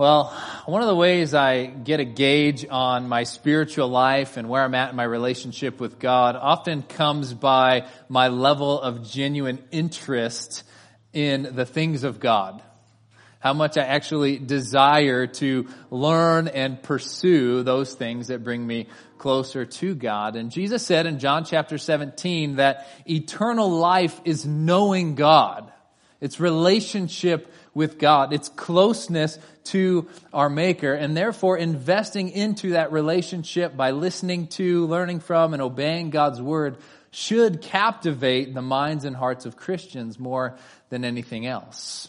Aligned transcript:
Well, 0.00 0.32
one 0.64 0.80
of 0.80 0.88
the 0.88 0.96
ways 0.96 1.34
I 1.34 1.66
get 1.66 2.00
a 2.00 2.06
gauge 2.06 2.64
on 2.70 3.06
my 3.06 3.24
spiritual 3.24 3.88
life 3.88 4.38
and 4.38 4.48
where 4.48 4.64
I'm 4.64 4.74
at 4.74 4.88
in 4.88 4.96
my 4.96 5.04
relationship 5.04 5.78
with 5.78 5.98
God 5.98 6.36
often 6.36 6.82
comes 6.82 7.34
by 7.34 7.86
my 8.08 8.28
level 8.28 8.80
of 8.80 9.06
genuine 9.06 9.62
interest 9.70 10.64
in 11.12 11.54
the 11.54 11.66
things 11.66 12.02
of 12.02 12.18
God. 12.18 12.62
How 13.40 13.52
much 13.52 13.76
I 13.76 13.82
actually 13.82 14.38
desire 14.38 15.26
to 15.26 15.68
learn 15.90 16.48
and 16.48 16.82
pursue 16.82 17.62
those 17.62 17.92
things 17.92 18.28
that 18.28 18.42
bring 18.42 18.66
me 18.66 18.88
closer 19.18 19.66
to 19.66 19.94
God. 19.94 20.34
And 20.34 20.50
Jesus 20.50 20.82
said 20.82 21.04
in 21.04 21.18
John 21.18 21.44
chapter 21.44 21.76
17 21.76 22.56
that 22.56 22.88
eternal 23.06 23.68
life 23.68 24.18
is 24.24 24.46
knowing 24.46 25.14
God. 25.14 25.70
It's 26.22 26.38
relationship 26.38 27.52
with 27.74 27.98
God. 27.98 28.32
It's 28.32 28.48
closeness 28.48 29.38
to 29.64 30.08
our 30.32 30.50
Maker 30.50 30.92
and 30.94 31.16
therefore 31.16 31.56
investing 31.56 32.30
into 32.30 32.70
that 32.70 32.92
relationship 32.92 33.76
by 33.76 33.92
listening 33.92 34.48
to, 34.48 34.86
learning 34.86 35.20
from, 35.20 35.52
and 35.52 35.62
obeying 35.62 36.10
God's 36.10 36.40
Word 36.40 36.76
should 37.10 37.62
captivate 37.62 38.54
the 38.54 38.62
minds 38.62 39.04
and 39.04 39.16
hearts 39.16 39.46
of 39.46 39.56
Christians 39.56 40.18
more 40.18 40.56
than 40.90 41.04
anything 41.04 41.46
else. 41.46 42.08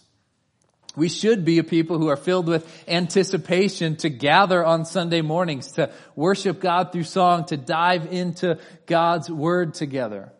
We 0.95 1.07
should 1.07 1.45
be 1.45 1.57
a 1.57 1.63
people 1.63 1.97
who 1.97 2.09
are 2.09 2.17
filled 2.17 2.47
with 2.47 2.67
anticipation 2.87 3.95
to 3.97 4.09
gather 4.09 4.63
on 4.63 4.85
Sunday 4.85 5.21
mornings, 5.21 5.71
to 5.73 5.91
worship 6.15 6.59
God 6.59 6.91
through 6.91 7.05
song, 7.05 7.45
to 7.45 7.57
dive 7.57 8.11
into 8.11 8.59
God's 8.87 9.29
Word 9.29 9.73
together. 9.73 10.33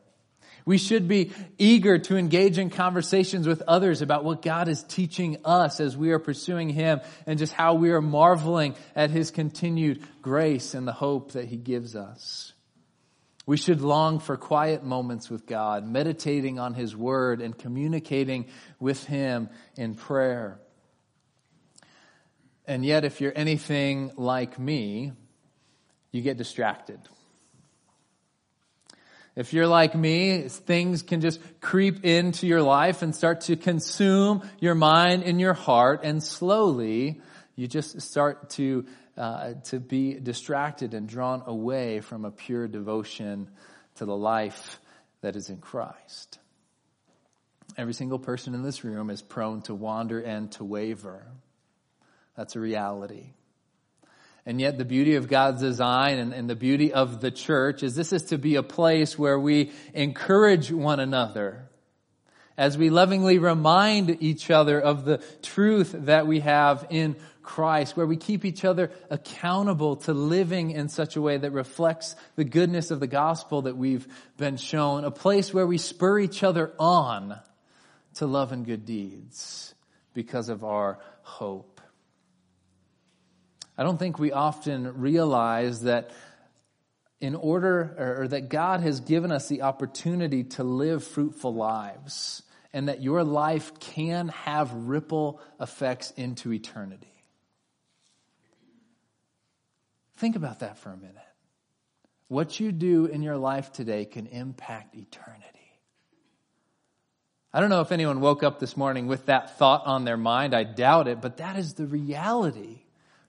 We 0.71 0.77
should 0.77 1.09
be 1.09 1.34
eager 1.57 1.98
to 1.98 2.16
engage 2.16 2.57
in 2.57 2.70
conversations 2.70 3.45
with 3.45 3.61
others 3.63 4.02
about 4.02 4.23
what 4.23 4.41
God 4.41 4.70
is 4.70 4.81
teaching 4.84 5.35
us 5.44 5.81
as 5.81 5.97
we 5.97 6.11
are 6.11 6.17
pursuing 6.17 6.70
Him 6.70 7.02
and 7.25 7.38
just 7.38 7.52
how 7.52 7.73
we 7.73 7.91
are 7.91 7.99
marveling 7.99 8.75
at 8.95 9.09
His 9.09 9.31
continued 9.31 10.02
grace 10.21 10.73
and 10.73 10.88
the 10.88 10.94
hope 10.94 11.33
that 11.33 11.44
He 11.44 11.58
gives 11.58 11.94
us. 11.94 12.53
We 13.45 13.58
should 13.58 13.81
long 13.81 14.19
for 14.19 14.38
quiet 14.38 14.81
moments 14.81 15.30
with 15.30 15.45
God, 15.45 15.86
meditating 15.86 16.58
on 16.58 16.73
His 16.73 16.95
Word 16.95 17.42
and 17.42 17.58
communicating 17.58 18.45
with 18.80 19.03
Him 19.03 19.49
in 19.75 19.95
prayer. 19.95 20.58
And 22.66 22.86
yet, 22.86 23.03
if 23.03 23.19
you're 23.19 23.33
anything 23.36 24.14
like 24.16 24.58
me, 24.58 25.11
you 26.14 26.22
get 26.22 26.38
distracted. 26.38 27.02
If 29.35 29.53
you're 29.53 29.67
like 29.67 29.95
me, 29.95 30.49
things 30.49 31.03
can 31.03 31.21
just 31.21 31.39
creep 31.61 32.03
into 32.03 32.47
your 32.47 32.61
life 32.61 33.01
and 33.01 33.15
start 33.15 33.41
to 33.41 33.55
consume 33.55 34.47
your 34.59 34.75
mind 34.75 35.23
and 35.23 35.39
your 35.39 35.53
heart, 35.53 36.01
and 36.03 36.21
slowly 36.21 37.21
you 37.55 37.67
just 37.67 38.02
start 38.02 38.49
to 38.52 38.85
uh, 39.17 39.53
to 39.65 39.79
be 39.79 40.13
distracted 40.15 40.93
and 40.93 41.07
drawn 41.07 41.43
away 41.45 41.99
from 41.99 42.25
a 42.25 42.31
pure 42.31 42.67
devotion 42.67 43.49
to 43.95 44.05
the 44.05 44.15
life 44.15 44.79
that 45.21 45.35
is 45.35 45.49
in 45.49 45.57
Christ. 45.57 46.39
Every 47.77 47.93
single 47.93 48.19
person 48.19 48.53
in 48.53 48.63
this 48.63 48.83
room 48.83 49.09
is 49.09 49.21
prone 49.21 49.61
to 49.63 49.75
wander 49.75 50.19
and 50.19 50.52
to 50.53 50.63
waver. 50.63 51.25
That's 52.35 52.55
a 52.55 52.59
reality. 52.59 53.33
And 54.45 54.59
yet 54.59 54.78
the 54.78 54.86
beauty 54.86 55.16
of 55.16 55.28
God's 55.28 55.61
design 55.61 56.17
and, 56.17 56.34
and, 56.34 56.50
the 56.50 56.56
beauty 56.56 56.92
of 56.92 57.22
the 57.22 57.30
church 57.30 57.84
is 57.84 57.95
this 57.95 58.11
is 58.11 58.23
to 58.25 58.39
be 58.39 58.56
a 58.56 58.64
place 58.64 59.17
where 59.17 59.39
we 59.39 59.72
encourage 59.94 60.72
one 60.72 61.00
another 61.00 61.70
as 62.58 62.78
we 62.78 62.89
lovingly 62.89 63.38
remind 63.38 64.22
each 64.22 64.52
other 64.52 64.80
of 64.80 65.06
the 65.06 65.23
truth 65.42 65.94
that 65.95 66.28
we 66.28 66.39
have 66.42 66.86
in 66.89 67.16
Christ, 67.44 67.98
where 67.98 68.06
we 68.06 68.17
keep 68.17 68.45
each 68.45 68.66
other 68.66 68.92
accountable 69.09 69.95
to 69.98 70.14
living 70.14 70.72
in 70.72 70.89
such 70.89 71.16
a 71.16 71.22
way 71.22 71.38
that 71.38 71.52
reflects 71.52 72.16
the 72.36 72.44
goodness 72.44 72.92
of 72.92 73.00
the 73.00 73.08
gospel 73.08 73.64
that 73.64 73.78
we've 73.78 74.08
been 74.38 74.58
shown, 74.58 75.05
a 75.05 75.11
place 75.11 75.54
where 75.54 75.65
we 75.65 75.77
spur 75.77 76.20
each 76.20 76.44
other 76.44 76.71
on 76.77 77.39
to 78.15 78.26
love 78.26 78.52
and 78.52 78.65
good 78.65 78.86
deeds 78.86 79.73
because 80.14 80.49
of 80.49 80.64
our 80.64 80.99
hope. 81.23 81.70
I 83.81 83.83
don't 83.83 83.97
think 83.97 84.19
we 84.19 84.31
often 84.31 84.99
realize 85.02 85.81
that 85.86 86.11
in 87.19 87.33
order, 87.33 88.19
or, 88.19 88.27
that 88.27 88.47
God 88.47 88.81
has 88.81 88.99
given 88.99 89.31
us 89.31 89.49
the 89.49 89.64
opportunity 89.64 90.43
to 90.43 90.64
live 90.64 91.03
fruitful 91.03 91.55
lives, 91.55 92.43
and 92.73 92.89
that 92.89 93.02
your 93.02 93.23
life 93.23 93.80
can 93.80 94.27
have 94.27 94.71
ripple 94.71 95.41
effects 95.59 96.11
into 96.11 96.53
eternity. 96.53 97.11
Think 100.17 100.36
about 100.36 100.59
that 100.59 100.77
for 100.77 100.91
a 100.91 100.97
minute. 100.97 101.17
What 102.27 102.59
you 102.59 102.71
do 102.71 103.08
in 103.08 103.23
your 103.23 103.37
life 103.37 103.71
today 103.71 104.05
can 104.05 104.27
impact 104.27 104.95
eternity. 104.95 105.47
I 107.52 107.59
don't 107.59 107.71
know 107.71 107.81
if 107.81 107.91
anyone 107.91 108.21
woke 108.21 108.43
up 108.43 108.59
this 108.59 108.77
morning 108.77 109.08
with 109.08 109.25
that 109.25 109.58
thought 109.58 109.87
on 109.87 110.05
their 110.05 110.17
mind. 110.17 110.53
I 110.53 110.65
doubt 110.65 111.08
it, 111.08 111.20
but 111.20 111.37
that 111.37 111.58
is 111.58 111.73
the 111.73 111.87
reality 111.87 112.80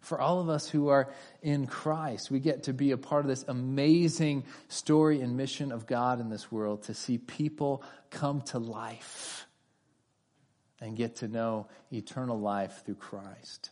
for 0.03 0.21
all 0.21 0.41
of 0.41 0.49
us 0.49 0.69
who 0.69 0.89
are 0.89 1.13
in 1.41 1.67
Christ. 1.67 2.31
We 2.31 2.41
get 2.41 2.65
to 2.65 2.73
be 2.73 2.91
a 2.91 2.99
part 2.99 3.25
of 3.25 3.29
this 3.29 3.45
amazing 3.49 4.45
story 4.69 5.21
and 5.21 5.37
mission 5.37 5.73
of 5.73 5.87
God 5.87 6.21
in 6.21 6.29
this 6.29 6.53
world 6.53 6.83
to 6.85 6.95
see 6.95 7.19
people 7.19 7.83
come 8.11 8.43
to 8.43 8.59
life 8.59 9.47
and 10.81 10.97
get 10.97 11.17
to 11.17 11.29
know 11.29 11.69
eternal 11.93 12.39
life 12.39 12.83
through 12.85 12.97
Christ. 12.97 13.71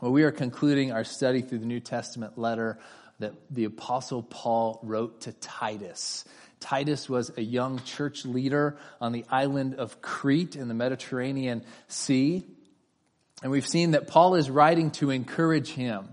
Well, 0.00 0.12
we 0.12 0.22
are 0.22 0.30
concluding 0.30 0.92
our 0.92 1.02
study 1.02 1.42
through 1.42 1.58
the 1.58 1.66
New 1.66 1.80
Testament 1.80 2.38
letter 2.38 2.78
that 3.18 3.34
the 3.50 3.64
Apostle 3.64 4.22
Paul 4.22 4.78
wrote 4.84 5.22
to 5.22 5.32
Titus. 5.32 6.24
Titus 6.60 7.08
was 7.08 7.32
a 7.36 7.42
young 7.42 7.82
church 7.82 8.24
leader 8.24 8.78
on 9.00 9.10
the 9.10 9.24
island 9.28 9.74
of 9.74 10.00
Crete 10.00 10.54
in 10.54 10.68
the 10.68 10.74
Mediterranean 10.74 11.64
Sea. 11.88 12.46
And 13.42 13.52
we've 13.52 13.66
seen 13.66 13.92
that 13.92 14.08
Paul 14.08 14.34
is 14.34 14.50
writing 14.50 14.90
to 14.92 15.10
encourage 15.10 15.70
him. 15.70 16.08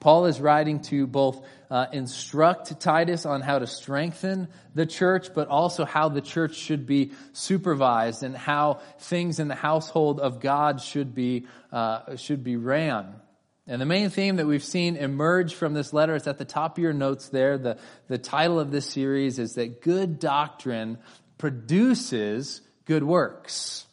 Paul 0.00 0.26
is 0.26 0.40
writing 0.40 0.80
to 0.82 1.06
both 1.06 1.46
uh, 1.70 1.86
instruct 1.92 2.80
Titus 2.80 3.24
on 3.24 3.40
how 3.40 3.60
to 3.60 3.68
strengthen 3.68 4.48
the 4.74 4.84
church, 4.84 5.28
but 5.32 5.46
also 5.46 5.84
how 5.84 6.08
the 6.08 6.20
church 6.20 6.56
should 6.56 6.86
be 6.86 7.12
supervised 7.32 8.24
and 8.24 8.36
how 8.36 8.80
things 8.98 9.38
in 9.38 9.46
the 9.46 9.54
household 9.54 10.18
of 10.18 10.40
God 10.40 10.80
should 10.80 11.14
be 11.14 11.46
uh, 11.70 12.16
should 12.16 12.42
be 12.42 12.56
ran. 12.56 13.14
And 13.68 13.80
the 13.80 13.86
main 13.86 14.10
theme 14.10 14.36
that 14.36 14.46
we've 14.46 14.64
seen 14.64 14.96
emerge 14.96 15.54
from 15.54 15.72
this 15.72 15.92
letter 15.92 16.16
is 16.16 16.26
at 16.26 16.36
the 16.36 16.44
top 16.44 16.78
of 16.78 16.82
your 16.82 16.92
notes 16.92 17.28
there. 17.28 17.56
The, 17.56 17.78
the 18.08 18.18
title 18.18 18.58
of 18.58 18.72
this 18.72 18.86
series 18.86 19.38
is 19.38 19.54
that 19.54 19.82
good 19.82 20.18
doctrine 20.18 20.98
produces 21.38 22.60
good 22.86 23.04
works. 23.04 23.86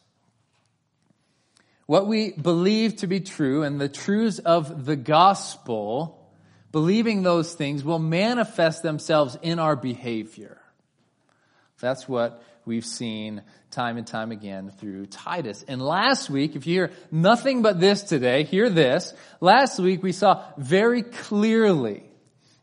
What 1.90 2.06
we 2.06 2.30
believe 2.30 2.98
to 2.98 3.08
be 3.08 3.18
true 3.18 3.64
and 3.64 3.80
the 3.80 3.88
truths 3.88 4.38
of 4.38 4.86
the 4.86 4.94
gospel, 4.94 6.30
believing 6.70 7.24
those 7.24 7.52
things 7.52 7.82
will 7.82 7.98
manifest 7.98 8.84
themselves 8.84 9.36
in 9.42 9.58
our 9.58 9.74
behavior. 9.74 10.60
That's 11.80 12.08
what 12.08 12.44
we've 12.64 12.86
seen 12.86 13.42
time 13.72 13.96
and 13.96 14.06
time 14.06 14.30
again 14.30 14.70
through 14.78 15.06
Titus. 15.06 15.64
And 15.66 15.82
last 15.82 16.30
week, 16.30 16.54
if 16.54 16.64
you 16.64 16.74
hear 16.74 16.92
nothing 17.10 17.62
but 17.62 17.80
this 17.80 18.04
today, 18.04 18.44
hear 18.44 18.70
this. 18.70 19.12
Last 19.40 19.80
week 19.80 20.00
we 20.00 20.12
saw 20.12 20.44
very 20.56 21.02
clearly 21.02 22.04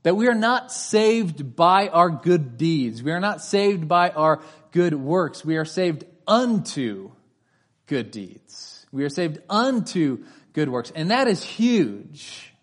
that 0.03 0.15
we 0.15 0.29
are 0.29 0.35
not 0.35 0.71
saved 0.71 1.53
by 1.53 1.89
our 1.89 2.09
good 2.09 2.57
deeds. 2.57 3.03
We 3.03 3.11
are 3.11 3.19
not 3.19 3.41
saved 3.41 3.89
by 3.89 4.09
our 4.09 4.41
good 4.71 4.93
works. 4.93 5.43
We 5.43 5.57
are 5.57 5.65
saved 5.65 6.05
unto 6.25 7.11
good 7.87 8.11
deeds. 8.11 8.76
We 8.91 9.03
are 9.03 9.09
saved 9.09 9.39
unto 9.49 10.23
good 10.53 10.69
works. 10.69 10.91
And 10.95 11.11
that 11.11 11.27
is 11.27 11.43
huge. 11.43 12.53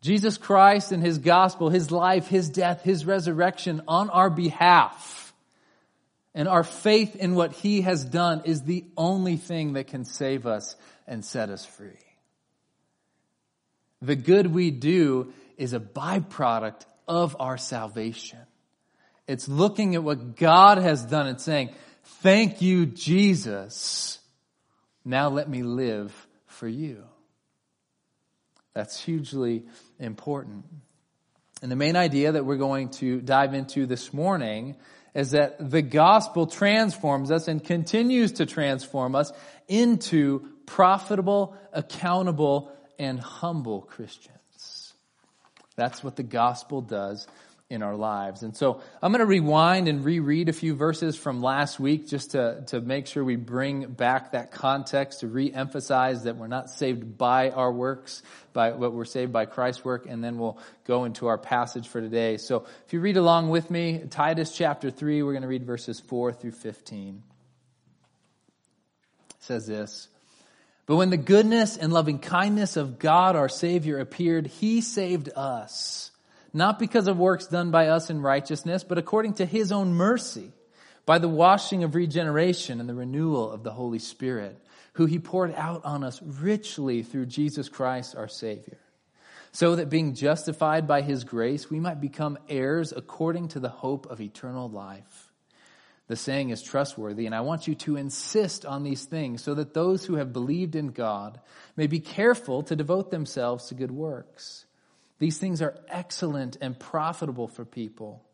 Jesus 0.00 0.36
Christ 0.36 0.92
and 0.92 1.02
His 1.02 1.18
gospel, 1.18 1.70
His 1.70 1.90
life, 1.90 2.26
His 2.26 2.50
death, 2.50 2.82
His 2.82 3.06
resurrection 3.06 3.82
on 3.88 4.10
our 4.10 4.28
behalf, 4.28 5.32
and 6.34 6.46
our 6.46 6.64
faith 6.64 7.16
in 7.16 7.34
what 7.34 7.52
He 7.52 7.82
has 7.82 8.04
done 8.04 8.42
is 8.44 8.62
the 8.62 8.84
only 8.96 9.36
thing 9.36 9.74
that 9.74 9.86
can 9.86 10.04
save 10.04 10.46
us 10.46 10.76
and 11.06 11.24
set 11.24 11.48
us 11.48 11.64
free. 11.64 11.96
The 14.02 14.16
good 14.16 14.48
we 14.48 14.70
do 14.70 15.32
is 15.56 15.72
a 15.72 15.80
byproduct 15.80 16.82
of 17.08 17.36
our 17.40 17.56
salvation. 17.56 18.40
It's 19.26 19.48
looking 19.48 19.94
at 19.94 20.02
what 20.02 20.36
God 20.36 20.78
has 20.78 21.04
done 21.04 21.26
and 21.26 21.40
saying, 21.40 21.70
thank 22.04 22.62
you, 22.62 22.86
Jesus 22.86 24.20
now 25.04 25.28
let 25.28 25.48
me 25.48 25.62
live 25.62 26.26
for 26.46 26.66
you. 26.66 27.04
That's 28.72 28.98
hugely 28.98 29.64
important. 29.98 30.64
And 31.62 31.70
the 31.70 31.76
main 31.76 31.96
idea 31.96 32.32
that 32.32 32.44
we're 32.44 32.56
going 32.56 32.88
to 32.90 33.20
dive 33.20 33.54
into 33.54 33.86
this 33.86 34.12
morning 34.12 34.76
is 35.14 35.30
that 35.30 35.70
the 35.70 35.82
gospel 35.82 36.46
transforms 36.46 37.30
us 37.30 37.46
and 37.46 37.62
continues 37.62 38.32
to 38.32 38.46
transform 38.46 39.14
us 39.14 39.30
into 39.68 40.48
profitable, 40.66 41.56
accountable, 41.72 42.72
and 42.98 43.20
humble 43.20 43.82
Christians. 43.82 44.94
That's 45.76 46.02
what 46.02 46.16
the 46.16 46.22
gospel 46.22 46.80
does 46.80 47.26
in 47.70 47.82
our 47.82 47.96
lives. 47.96 48.42
And 48.42 48.54
so 48.54 48.82
I'm 49.00 49.10
going 49.10 49.20
to 49.20 49.26
rewind 49.26 49.88
and 49.88 50.04
reread 50.04 50.50
a 50.50 50.52
few 50.52 50.74
verses 50.74 51.16
from 51.16 51.42
last 51.42 51.80
week 51.80 52.06
just 52.06 52.32
to, 52.32 52.62
to 52.68 52.80
make 52.80 53.06
sure 53.06 53.24
we 53.24 53.36
bring 53.36 53.86
back 53.86 54.32
that 54.32 54.52
context 54.52 55.20
to 55.20 55.28
re-emphasize 55.28 56.24
that 56.24 56.36
we're 56.36 56.46
not 56.46 56.68
saved 56.68 57.16
by 57.16 57.50
our 57.50 57.72
works, 57.72 58.22
by 58.52 58.72
what 58.72 58.92
we're 58.92 59.06
saved 59.06 59.32
by 59.32 59.46
Christ's 59.46 59.82
work, 59.82 60.06
and 60.06 60.22
then 60.22 60.38
we'll 60.38 60.58
go 60.84 61.04
into 61.04 61.26
our 61.26 61.38
passage 61.38 61.88
for 61.88 62.02
today. 62.02 62.36
So 62.36 62.66
if 62.86 62.92
you 62.92 63.00
read 63.00 63.16
along 63.16 63.48
with 63.48 63.70
me, 63.70 64.04
Titus 64.10 64.54
chapter 64.54 64.90
3, 64.90 65.22
we're 65.22 65.32
going 65.32 65.42
to 65.42 65.48
read 65.48 65.64
verses 65.64 66.00
4 66.00 66.34
through 66.34 66.52
15. 66.52 67.22
It 69.30 69.36
says 69.40 69.66
this. 69.66 70.08
But 70.84 70.96
when 70.96 71.08
the 71.08 71.16
goodness 71.16 71.78
and 71.78 71.94
loving 71.94 72.18
kindness 72.18 72.76
of 72.76 72.98
God 72.98 73.36
our 73.36 73.48
Savior 73.48 73.98
appeared, 73.98 74.46
He 74.46 74.82
saved 74.82 75.30
us 75.34 76.10
not 76.54 76.78
because 76.78 77.08
of 77.08 77.18
works 77.18 77.48
done 77.48 77.70
by 77.70 77.88
us 77.88 78.08
in 78.08 78.22
righteousness, 78.22 78.84
but 78.84 78.96
according 78.96 79.34
to 79.34 79.44
his 79.44 79.72
own 79.72 79.92
mercy, 79.92 80.52
by 81.04 81.18
the 81.18 81.28
washing 81.28 81.84
of 81.84 81.94
regeneration 81.94 82.80
and 82.80 82.88
the 82.88 82.94
renewal 82.94 83.50
of 83.50 83.62
the 83.62 83.72
Holy 83.72 83.98
Spirit, 83.98 84.56
who 84.94 85.06
he 85.06 85.18
poured 85.18 85.52
out 85.54 85.84
on 85.84 86.04
us 86.04 86.22
richly 86.22 87.02
through 87.02 87.26
Jesus 87.26 87.68
Christ 87.68 88.16
our 88.16 88.28
Savior. 88.28 88.78
So 89.52 89.76
that 89.76 89.90
being 89.90 90.14
justified 90.14 90.88
by 90.88 91.02
his 91.02 91.24
grace, 91.24 91.70
we 91.70 91.78
might 91.78 92.00
become 92.00 92.38
heirs 92.48 92.92
according 92.96 93.48
to 93.48 93.60
the 93.60 93.68
hope 93.68 94.06
of 94.06 94.20
eternal 94.20 94.68
life. 94.68 95.32
The 96.06 96.16
saying 96.16 96.50
is 96.50 96.62
trustworthy, 96.62 97.26
and 97.26 97.34
I 97.34 97.40
want 97.40 97.66
you 97.66 97.74
to 97.76 97.96
insist 97.96 98.66
on 98.66 98.82
these 98.82 99.04
things 99.04 99.42
so 99.42 99.54
that 99.54 99.72
those 99.72 100.04
who 100.04 100.16
have 100.16 100.32
believed 100.32 100.74
in 100.74 100.88
God 100.88 101.40
may 101.76 101.86
be 101.86 102.00
careful 102.00 102.62
to 102.64 102.76
devote 102.76 103.10
themselves 103.10 103.66
to 103.66 103.74
good 103.74 103.90
works. 103.90 104.66
These 105.18 105.38
things 105.38 105.62
are 105.62 105.78
excellent 105.88 106.56
and 106.60 106.78
profitable 106.78 107.48
for 107.48 107.64
people. 107.64 108.24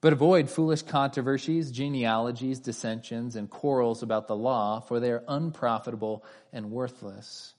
But 0.00 0.12
avoid 0.12 0.50
foolish 0.50 0.82
controversies, 0.82 1.70
genealogies, 1.70 2.60
dissensions, 2.60 3.36
and 3.36 3.48
quarrels 3.48 4.02
about 4.02 4.28
the 4.28 4.36
law, 4.36 4.80
for 4.80 5.00
they 5.00 5.10
are 5.10 5.24
unprofitable 5.26 6.24
and 6.52 6.70
worthless. 6.70 7.54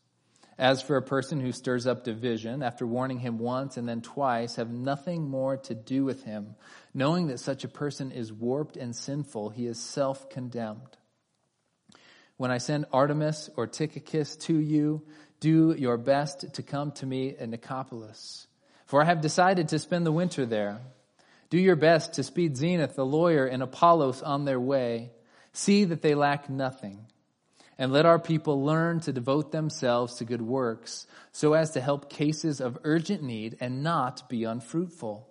As 0.58 0.82
for 0.82 0.96
a 0.96 1.02
person 1.02 1.42
who 1.42 1.52
stirs 1.52 1.88
up 1.88 2.04
division, 2.04 2.64
after 2.64 2.86
warning 2.86 3.20
him 3.20 3.40
once 3.40 3.78
and 3.78 3.90
then 3.90 4.02
twice, 4.02 4.56
have 4.56 4.70
nothing 4.70 5.28
more 5.28 5.58
to 5.58 5.74
do 5.74 6.06
with 6.06 6.24
him. 6.24 6.56
Knowing 6.94 7.28
that 7.28 7.40
such 7.40 7.64
a 7.64 7.68
person 7.68 8.12
is 8.12 8.32
warped 8.32 8.78
and 8.78 8.96
sinful, 8.96 9.50
he 9.50 9.66
is 9.66 9.80
self 9.80 10.30
condemned. 10.30 10.98
When 12.38 12.52
I 12.52 12.60
send 12.60 12.86
Artemas 12.94 13.50
or 13.58 13.66
Tychicus 13.66 14.36
to 14.42 14.56
you, 14.56 15.02
do 15.46 15.76
your 15.78 15.98
best 15.98 16.56
to 16.56 16.64
come 16.64 16.92
to 16.92 17.06
me 17.06 17.36
in 17.38 17.52
Nicopolis, 17.52 18.48
for 18.88 19.00
I 19.00 19.06
have 19.06 19.22
decided 19.22 19.68
to 19.68 19.78
spend 19.78 20.04
the 20.04 20.12
winter 20.12 20.44
there. 20.44 20.80
Do 21.52 21.60
your 21.60 21.76
best 21.76 22.14
to 22.14 22.24
speed 22.24 22.56
Zenas, 22.56 22.96
the 22.96 23.06
lawyer 23.06 23.46
and 23.46 23.62
Apollos 23.62 24.24
on 24.24 24.46
their 24.46 24.60
way. 24.60 25.12
See 25.54 25.84
that 25.84 26.02
they 26.02 26.16
lack 26.16 26.50
nothing. 26.50 27.06
And 27.78 27.94
let 27.94 28.08
our 28.08 28.18
people 28.18 28.66
learn 28.66 29.02
to 29.02 29.14
devote 29.14 29.52
themselves 29.52 30.16
to 30.16 30.26
good 30.26 30.42
works, 30.42 31.06
so 31.32 31.54
as 31.54 31.70
to 31.72 31.82
help 31.82 32.10
cases 32.10 32.60
of 32.60 32.80
urgent 32.84 33.22
need 33.22 33.56
and 33.60 33.84
not 33.84 34.28
be 34.28 34.46
unfruitful. 34.46 35.30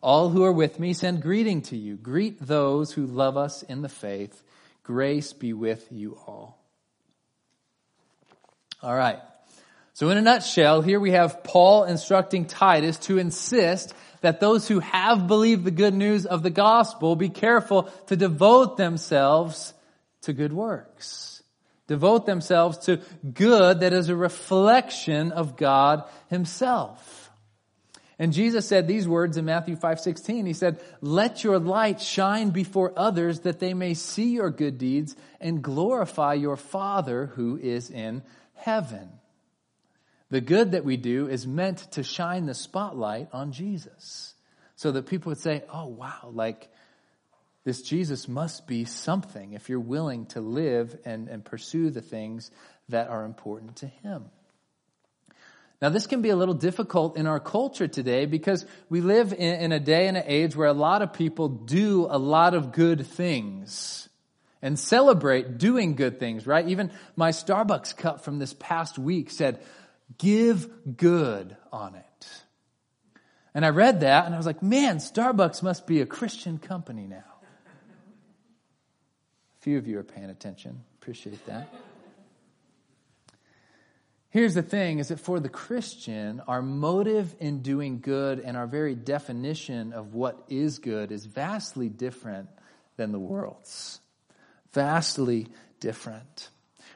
All 0.00 0.28
who 0.28 0.44
are 0.44 0.52
with 0.52 0.78
me 0.78 0.92
send 0.92 1.22
greeting 1.22 1.62
to 1.62 1.76
you. 1.76 1.96
Greet 1.96 2.38
those 2.38 2.92
who 2.92 3.04
love 3.04 3.36
us 3.36 3.64
in 3.64 3.82
the 3.82 3.88
faith. 3.88 4.44
Grace 4.84 5.32
be 5.32 5.52
with 5.52 5.88
you 5.90 6.16
all. 6.24 6.62
All 8.80 8.94
right. 8.94 9.18
So 10.00 10.08
in 10.08 10.16
a 10.16 10.22
nutshell, 10.22 10.80
here 10.80 10.98
we 10.98 11.10
have 11.10 11.44
Paul 11.44 11.84
instructing 11.84 12.46
Titus 12.46 12.96
to 13.00 13.18
insist 13.18 13.92
that 14.22 14.40
those 14.40 14.66
who 14.66 14.78
have 14.78 15.26
believed 15.26 15.62
the 15.62 15.70
good 15.70 15.92
news 15.92 16.24
of 16.24 16.42
the 16.42 16.48
gospel 16.48 17.16
be 17.16 17.28
careful 17.28 17.82
to 18.06 18.16
devote 18.16 18.78
themselves 18.78 19.74
to 20.22 20.32
good 20.32 20.54
works. 20.54 21.42
Devote 21.86 22.24
themselves 22.24 22.78
to 22.86 23.02
good 23.34 23.80
that 23.80 23.92
is 23.92 24.08
a 24.08 24.16
reflection 24.16 25.32
of 25.32 25.58
God 25.58 26.04
himself. 26.30 27.30
And 28.18 28.32
Jesus 28.32 28.66
said 28.66 28.88
these 28.88 29.06
words 29.06 29.36
in 29.36 29.44
Matthew 29.44 29.76
5:16. 29.76 30.46
He 30.46 30.54
said, 30.54 30.80
"Let 31.02 31.44
your 31.44 31.58
light 31.58 32.00
shine 32.00 32.48
before 32.48 32.94
others 32.96 33.40
that 33.40 33.58
they 33.58 33.74
may 33.74 33.92
see 33.92 34.30
your 34.30 34.48
good 34.48 34.78
deeds 34.78 35.14
and 35.42 35.62
glorify 35.62 36.32
your 36.32 36.56
Father 36.56 37.26
who 37.34 37.58
is 37.58 37.90
in 37.90 38.22
heaven." 38.54 39.19
The 40.30 40.40
good 40.40 40.72
that 40.72 40.84
we 40.84 40.96
do 40.96 41.28
is 41.28 41.46
meant 41.46 41.78
to 41.92 42.02
shine 42.02 42.46
the 42.46 42.54
spotlight 42.54 43.28
on 43.32 43.52
Jesus 43.52 44.34
so 44.76 44.92
that 44.92 45.06
people 45.06 45.30
would 45.30 45.38
say, 45.38 45.64
oh, 45.72 45.86
wow, 45.86 46.30
like 46.32 46.68
this 47.64 47.82
Jesus 47.82 48.28
must 48.28 48.66
be 48.66 48.84
something 48.84 49.52
if 49.52 49.68
you're 49.68 49.80
willing 49.80 50.26
to 50.26 50.40
live 50.40 50.96
and, 51.04 51.28
and 51.28 51.44
pursue 51.44 51.90
the 51.90 52.00
things 52.00 52.50
that 52.88 53.08
are 53.08 53.24
important 53.24 53.76
to 53.76 53.86
him. 53.86 54.26
Now, 55.82 55.88
this 55.88 56.06
can 56.06 56.20
be 56.20 56.28
a 56.28 56.36
little 56.36 56.54
difficult 56.54 57.16
in 57.16 57.26
our 57.26 57.40
culture 57.40 57.88
today 57.88 58.26
because 58.26 58.66
we 58.90 59.00
live 59.00 59.32
in, 59.32 59.60
in, 59.60 59.72
a 59.72 59.80
day 59.80 60.08
and 60.08 60.16
an 60.16 60.24
age 60.26 60.54
where 60.54 60.68
a 60.68 60.74
lot 60.74 61.00
of 61.00 61.14
people 61.14 61.48
do 61.48 62.06
a 62.10 62.18
lot 62.18 62.54
of 62.54 62.72
good 62.72 63.06
things 63.06 64.08
and 64.60 64.78
celebrate 64.78 65.56
doing 65.56 65.94
good 65.94 66.20
things, 66.20 66.46
right? 66.46 66.68
Even 66.68 66.90
my 67.16 67.30
Starbucks 67.30 67.96
cup 67.96 68.22
from 68.22 68.38
this 68.38 68.54
past 68.54 68.98
week 68.98 69.30
said, 69.30 69.58
give 70.18 70.96
good 70.96 71.56
on 71.72 71.94
it. 71.94 72.28
And 73.54 73.64
I 73.64 73.70
read 73.70 74.00
that 74.00 74.26
and 74.26 74.34
I 74.34 74.38
was 74.38 74.46
like, 74.46 74.62
man, 74.62 74.98
Starbucks 74.98 75.62
must 75.62 75.86
be 75.86 76.00
a 76.00 76.06
Christian 76.06 76.58
company 76.58 77.06
now. 77.06 77.24
A 79.58 79.62
few 79.62 79.76
of 79.76 79.86
you 79.86 79.98
are 79.98 80.04
paying 80.04 80.30
attention. 80.30 80.80
Appreciate 81.00 81.44
that. 81.46 81.68
Here's 84.30 84.54
the 84.54 84.62
thing 84.62 85.00
is 85.00 85.08
that 85.08 85.18
for 85.18 85.40
the 85.40 85.48
Christian, 85.48 86.40
our 86.46 86.62
motive 86.62 87.34
in 87.40 87.62
doing 87.62 88.00
good 88.00 88.38
and 88.38 88.56
our 88.56 88.68
very 88.68 88.94
definition 88.94 89.92
of 89.92 90.14
what 90.14 90.44
is 90.48 90.78
good 90.78 91.10
is 91.10 91.26
vastly 91.26 91.88
different 91.88 92.48
than 92.96 93.10
the 93.10 93.18
world's. 93.18 94.00
Vastly 94.72 95.48
different. 95.80 96.48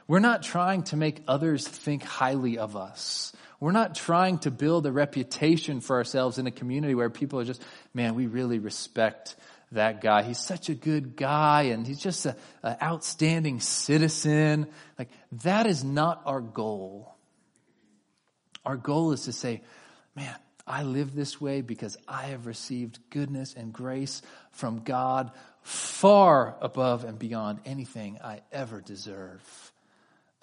We're 0.07 0.19
not 0.19 0.43
trying 0.43 0.83
to 0.83 0.97
make 0.97 1.23
others 1.27 1.67
think 1.67 2.03
highly 2.03 2.57
of 2.57 2.75
us. 2.75 3.33
We're 3.59 3.71
not 3.71 3.95
trying 3.95 4.39
to 4.39 4.51
build 4.51 4.85
a 4.85 4.91
reputation 4.91 5.81
for 5.81 5.95
ourselves 5.95 6.37
in 6.37 6.45
a 6.45 6.51
community 6.51 6.93
where 6.93 7.09
people 7.09 7.39
are 7.39 7.45
just, 7.45 7.63
man, 7.93 8.13
we 8.13 8.27
really 8.27 8.59
respect 8.59 9.35
that 9.71 10.01
guy. 10.01 10.21
He's 10.21 10.39
such 10.39 10.69
a 10.69 10.75
good 10.75 11.15
guy 11.15 11.63
and 11.63 11.87
he's 11.87 11.99
just 11.99 12.25
an 12.27 12.35
outstanding 12.63 13.59
citizen. 13.59 14.67
Like 14.99 15.09
that 15.43 15.65
is 15.65 15.83
not 15.83 16.21
our 16.25 16.41
goal. 16.41 17.15
Our 18.63 18.77
goal 18.77 19.11
is 19.13 19.23
to 19.23 19.33
say, 19.33 19.61
man, 20.15 20.35
I 20.67 20.83
live 20.83 21.15
this 21.15 21.41
way 21.41 21.61
because 21.61 21.97
I 22.07 22.27
have 22.27 22.45
received 22.45 22.99
goodness 23.09 23.53
and 23.55 23.73
grace 23.73 24.21
from 24.51 24.83
God 24.83 25.31
far 25.61 26.57
above 26.61 27.03
and 27.03 27.17
beyond 27.17 27.59
anything 27.65 28.19
I 28.23 28.41
ever 28.51 28.81
deserve 28.81 29.71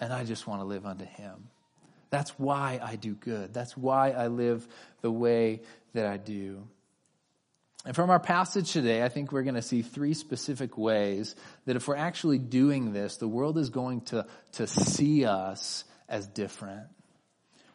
and 0.03 0.13
I 0.13 0.25
just 0.25 0.45
want 0.47 0.61
to 0.61 0.65
live 0.65 0.85
unto 0.85 1.05
Him. 1.05 1.49
That's 2.09 2.31
why 2.37 2.79
I 2.83 2.95
do 2.95 3.13
good. 3.13 3.53
That's 3.53 3.75
why 3.75 4.11
I 4.11 4.27
live 4.27 4.67
the 5.01 5.09
way 5.09 5.61
that 5.93 6.05
I 6.05 6.17
do. 6.17 6.67
And 7.85 7.95
from 7.95 8.09
our 8.09 8.19
passage 8.19 8.71
today, 8.71 9.03
I 9.03 9.09
think 9.09 9.31
we're 9.31 9.43
going 9.43 9.55
to 9.55 9.61
see 9.61 9.81
three 9.81 10.13
specific 10.13 10.77
ways 10.77 11.35
that 11.65 11.75
if 11.75 11.87
we're 11.87 11.95
actually 11.95 12.37
doing 12.37 12.93
this, 12.93 13.17
the 13.17 13.27
world 13.27 13.57
is 13.57 13.69
going 13.69 14.01
to, 14.01 14.25
to 14.53 14.67
see 14.67 15.25
us 15.25 15.85
as 16.07 16.27
different. 16.27 16.87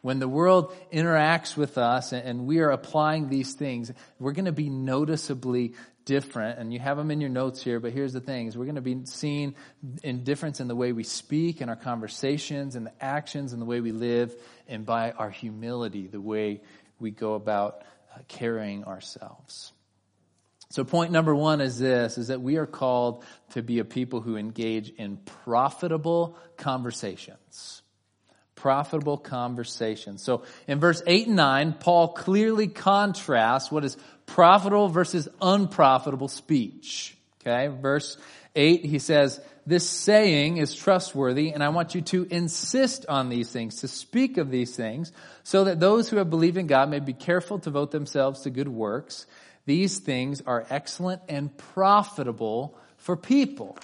When 0.01 0.19
the 0.19 0.27
world 0.27 0.73
interacts 0.93 1.57
with 1.57 1.77
us 1.77 2.13
and 2.13 2.47
we 2.47 2.59
are 2.59 2.69
applying 2.69 3.27
these 3.27 3.53
things, 3.53 3.91
we're 4.19 4.31
going 4.31 4.45
to 4.45 4.51
be 4.51 4.69
noticeably 4.69 5.73
different, 6.09 6.57
and 6.57 6.73
you 6.73 6.79
have 6.79 6.97
them 6.97 7.11
in 7.11 7.21
your 7.21 7.29
notes 7.29 7.61
here, 7.61 7.79
but 7.79 7.93
here's 7.93 8.13
the 8.13 8.19
thing, 8.19 8.47
is 8.47 8.57
we're 8.57 8.65
going 8.65 8.73
to 8.73 8.81
be 8.81 9.01
seeing 9.05 9.53
in 10.01 10.23
difference 10.23 10.59
in 10.59 10.67
the 10.67 10.75
way 10.75 10.91
we 10.91 11.03
speak, 11.03 11.61
in 11.61 11.69
our 11.69 11.75
conversations, 11.75 12.75
in 12.75 12.85
the 12.85 12.93
actions, 12.99 13.53
in 13.53 13.59
the 13.59 13.65
way 13.65 13.79
we 13.79 13.91
live, 13.91 14.35
and 14.67 14.87
by 14.87 15.11
our 15.11 15.29
humility, 15.29 16.07
the 16.07 16.19
way 16.19 16.61
we 16.99 17.11
go 17.11 17.35
about 17.35 17.83
uh, 18.15 18.21
carrying 18.27 18.85
ourselves. 18.85 19.71
So 20.71 20.83
point 20.83 21.11
number 21.11 21.35
one 21.35 21.61
is 21.61 21.77
this, 21.77 22.17
is 22.17 22.29
that 22.29 22.41
we 22.41 22.57
are 22.57 22.65
called 22.65 23.23
to 23.51 23.61
be 23.61 23.77
a 23.77 23.85
people 23.85 24.19
who 24.19 24.35
engage 24.35 24.89
in 24.89 25.17
profitable 25.17 26.35
conversations 26.57 27.83
profitable 28.61 29.17
conversation. 29.17 30.17
So 30.17 30.43
in 30.67 30.79
verse 30.79 31.01
8 31.07 31.27
and 31.27 31.35
9, 31.35 31.73
Paul 31.79 32.09
clearly 32.09 32.67
contrasts 32.67 33.71
what 33.71 33.85
is 33.85 33.97
profitable 34.25 34.89
versus 34.89 35.27
unprofitable 35.41 36.27
speech. 36.27 37.17
Okay, 37.41 37.67
verse 37.67 38.17
8, 38.55 38.83
he 38.83 38.99
says, 38.99 39.39
This 39.65 39.89
saying 39.89 40.57
is 40.57 40.75
trustworthy, 40.75 41.51
and 41.51 41.63
I 41.63 41.69
want 41.69 41.95
you 41.95 42.01
to 42.01 42.27
insist 42.29 43.05
on 43.07 43.29
these 43.29 43.49
things, 43.49 43.77
to 43.81 43.87
speak 43.87 44.37
of 44.37 44.51
these 44.51 44.75
things, 44.75 45.11
so 45.43 45.63
that 45.63 45.79
those 45.79 46.09
who 46.09 46.17
have 46.17 46.29
believed 46.29 46.57
in 46.57 46.67
God 46.67 46.89
may 46.89 46.99
be 46.99 47.13
careful 47.13 47.59
to 47.59 47.69
vote 47.69 47.91
themselves 47.91 48.41
to 48.41 48.49
good 48.49 48.67
works. 48.67 49.25
These 49.65 49.99
things 49.99 50.41
are 50.45 50.65
excellent 50.69 51.21
and 51.29 51.55
profitable 51.57 52.77
for 52.97 53.15
people. 53.15 53.77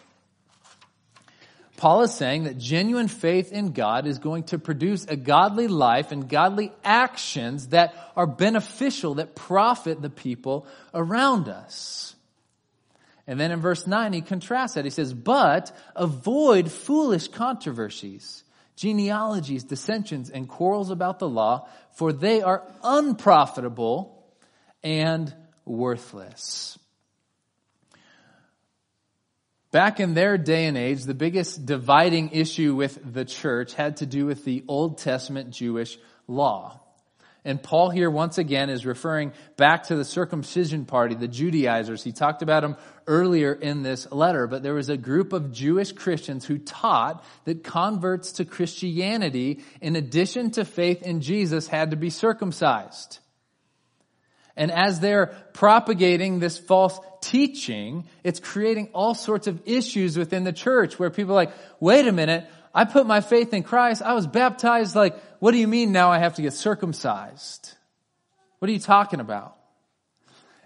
Paul 1.78 2.04
is 2.04 2.14
saying 2.14 2.46
that 2.46 2.58
genuine 2.58 3.10
faith 3.10 3.52
in 3.52 3.74
God 3.74 4.08
is 4.08 4.20
going 4.20 4.44
to 4.46 4.60
produce 4.60 5.06
a 5.06 5.18
godly 5.18 5.68
life 5.68 6.12
and 6.12 6.30
godly 6.30 6.72
actions 6.84 7.68
that 7.70 7.94
are 8.16 8.28
beneficial, 8.28 9.16
that 9.16 9.36
profit 9.36 10.02
the 10.02 10.10
people 10.10 10.68
around 10.94 11.50
us. 11.50 12.16
And 13.28 13.40
then 13.40 13.52
in 13.52 13.60
verse 13.60 13.88
9, 13.88 14.14
he 14.14 14.22
contrasts 14.22 14.76
that. 14.76 14.86
He 14.86 14.92
says, 14.92 15.14
But 15.14 15.76
avoid 15.96 16.72
foolish 16.72 17.28
controversies, 17.28 18.44
genealogies, 18.76 19.64
dissensions, 19.64 20.30
and 20.30 20.48
quarrels 20.48 20.92
about 20.92 21.20
the 21.20 21.28
law, 21.28 21.68
for 21.96 22.14
they 22.14 22.42
are 22.42 22.64
unprofitable 22.84 24.24
and 24.84 25.34
worthless. 25.66 26.78
Back 29.76 30.00
in 30.00 30.14
their 30.14 30.38
day 30.38 30.68
and 30.68 30.78
age, 30.78 31.04
the 31.04 31.14
biggest 31.14 31.66
dividing 31.66 32.30
issue 32.32 32.76
with 32.76 32.98
the 33.14 33.26
church 33.26 33.74
had 33.74 33.98
to 33.98 34.06
do 34.06 34.26
with 34.26 34.46
the 34.46 34.64
Old 34.70 35.00
Testament 35.00 35.50
Jewish 35.50 36.00
law. 36.30 36.80
And 37.44 37.62
Paul 37.62 37.90
here 37.90 38.10
once 38.10 38.38
again 38.38 38.70
is 38.70 38.86
referring 38.86 39.34
back 39.58 39.88
to 39.88 39.98
the 39.98 40.06
circumcision 40.06 40.86
party, 40.86 41.16
the 41.16 41.28
Judaizers. 41.28 42.06
He 42.06 42.14
talked 42.14 42.42
about 42.42 42.62
them 42.62 42.78
earlier 43.06 43.52
in 43.52 43.84
this 43.84 44.10
letter, 44.14 44.48
but 44.48 44.64
there 44.64 44.76
was 44.76 44.88
a 44.88 44.96
group 44.96 45.34
of 45.34 45.52
Jewish 45.52 45.92
Christians 45.92 46.46
who 46.46 46.58
taught 46.58 47.26
that 47.44 47.66
converts 47.66 48.32
to 48.32 48.46
Christianity, 48.46 49.60
in 49.82 49.98
addition 49.98 50.52
to 50.52 50.64
faith 50.64 51.02
in 51.02 51.20
Jesus, 51.20 51.68
had 51.68 51.92
to 51.92 51.98
be 51.98 52.10
circumcised. 52.10 53.20
And 54.58 54.72
as 54.72 55.00
they're 55.00 55.28
propagating 55.54 56.40
this 56.40 56.58
false 56.58 57.00
teaching, 57.22 58.08
it's 58.24 58.40
creating 58.40 58.90
all 58.94 59.14
sorts 59.14 59.48
of 59.48 59.62
issues 59.66 60.18
within 60.18 60.44
the 60.44 60.54
church 60.54 60.98
where 60.98 61.10
people 61.10 61.34
are 61.34 61.36
like, 61.36 61.54
wait 61.80 62.08
a 62.08 62.12
minute, 62.12 62.48
I 62.74 62.86
put 62.86 63.06
my 63.06 63.22
faith 63.22 63.54
in 63.54 63.64
Christ, 63.64 64.02
I 64.02 64.14
was 64.14 64.28
baptized, 64.28 64.96
like, 64.96 65.18
what 65.40 65.52
do 65.52 65.58
you 65.58 65.68
mean 65.68 65.92
now 65.92 66.12
I 66.12 66.20
have 66.20 66.36
to 66.36 66.42
get 66.42 66.54
circumcised? 66.54 67.74
What 68.60 68.70
are 68.70 68.74
you 68.74 68.80
talking 68.80 69.20
about? 69.20 69.56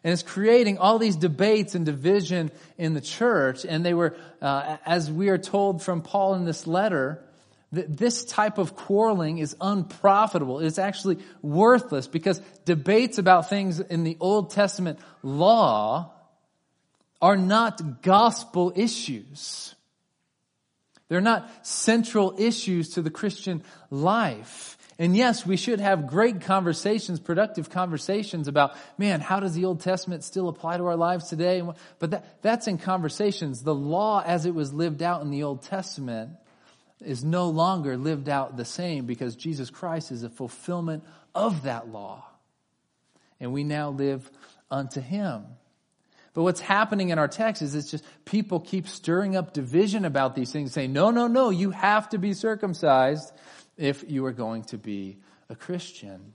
And 0.04 0.14
it's 0.14 0.24
creating 0.24 0.78
all 0.78 0.98
these 0.98 1.18
debates 1.18 1.76
and 1.76 1.86
division 1.86 2.52
in 2.78 2.94
the 2.94 3.02
church. 3.02 3.66
And 3.66 3.86
they 3.86 3.94
were, 3.94 4.16
uh, 4.42 4.78
as 4.86 5.12
we 5.12 5.30
are 5.30 5.38
told 5.38 5.84
from 5.84 6.02
Paul 6.02 6.36
in 6.36 6.46
this 6.46 6.66
letter, 6.66 7.22
this 7.72 8.26
type 8.26 8.58
of 8.58 8.76
quarreling 8.76 9.38
is 9.38 9.56
unprofitable. 9.62 10.60
It's 10.60 10.80
actually 10.80 11.20
worthless 11.42 12.08
because 12.08 12.42
debates 12.66 13.20
about 13.20 13.50
things 13.50 13.80
in 13.80 14.04
the 14.04 14.18
Old 14.20 14.52
Testament 14.52 15.00
law 15.22 16.12
are 17.22 17.38
not 17.38 18.02
gospel 18.02 18.74
issues. 18.76 19.76
They're 21.10 21.22
not 21.22 21.66
central 21.66 22.36
issues 22.40 22.92
to 22.92 23.02
the 23.02 23.10
Christian 23.12 23.64
life. 23.92 24.78
And 24.98 25.16
yes, 25.16 25.46
we 25.46 25.56
should 25.56 25.80
have 25.80 26.08
great 26.08 26.42
conversations, 26.42 27.20
productive 27.20 27.70
conversations 27.70 28.48
about, 28.48 28.76
man, 28.98 29.22
how 29.22 29.40
does 29.40 29.54
the 29.54 29.66
Old 29.66 29.80
Testament 29.80 30.24
still 30.24 30.50
apply 30.50 30.78
to 30.78 30.86
our 30.86 30.98
lives 30.98 31.30
today? 31.30 31.64
But 32.00 32.12
that, 32.12 32.42
that's 32.42 32.68
in 32.68 32.78
conversations. 32.78 33.64
The 33.64 33.76
law 33.76 34.22
as 34.26 34.46
it 34.46 34.54
was 34.54 34.74
lived 34.74 35.02
out 35.02 35.22
in 35.22 35.30
the 35.30 35.44
Old 35.44 35.62
Testament 35.62 36.32
is 37.02 37.24
no 37.24 37.50
longer 37.50 37.98
lived 37.98 38.28
out 38.28 38.58
the 38.58 38.66
same 38.66 39.06
because 39.06 39.36
Jesus 39.36 39.70
Christ 39.70 40.12
is 40.12 40.24
a 40.24 40.30
fulfillment 40.30 41.04
of 41.34 41.64
that 41.64 41.88
law. 41.88 42.26
And 43.40 43.54
we 43.54 43.64
now 43.64 43.90
live 43.90 44.30
unto 44.70 45.00
Him. 45.00 45.46
But 46.34 46.44
what's 46.44 46.60
happening 46.60 47.10
in 47.10 47.20
our 47.20 47.28
text 47.28 47.62
is 47.62 47.74
it's 47.74 47.90
just 47.90 48.04
people 48.26 48.60
keep 48.60 48.88
stirring 48.88 49.36
up 49.36 49.54
division 49.54 50.06
about 50.06 50.36
these 50.36 50.52
things, 50.52 50.74
saying, 50.74 50.94
no, 50.94 51.10
no, 51.12 51.28
no, 51.28 51.50
you 51.50 51.72
have 51.72 52.10
to 52.10 52.18
be 52.18 52.34
circumcised 52.34 53.32
if 53.78 54.04
you 54.08 54.26
are 54.26 54.32
going 54.32 54.64
to 54.66 54.78
be 54.78 55.18
a 55.50 55.56
Christian. 55.56 56.34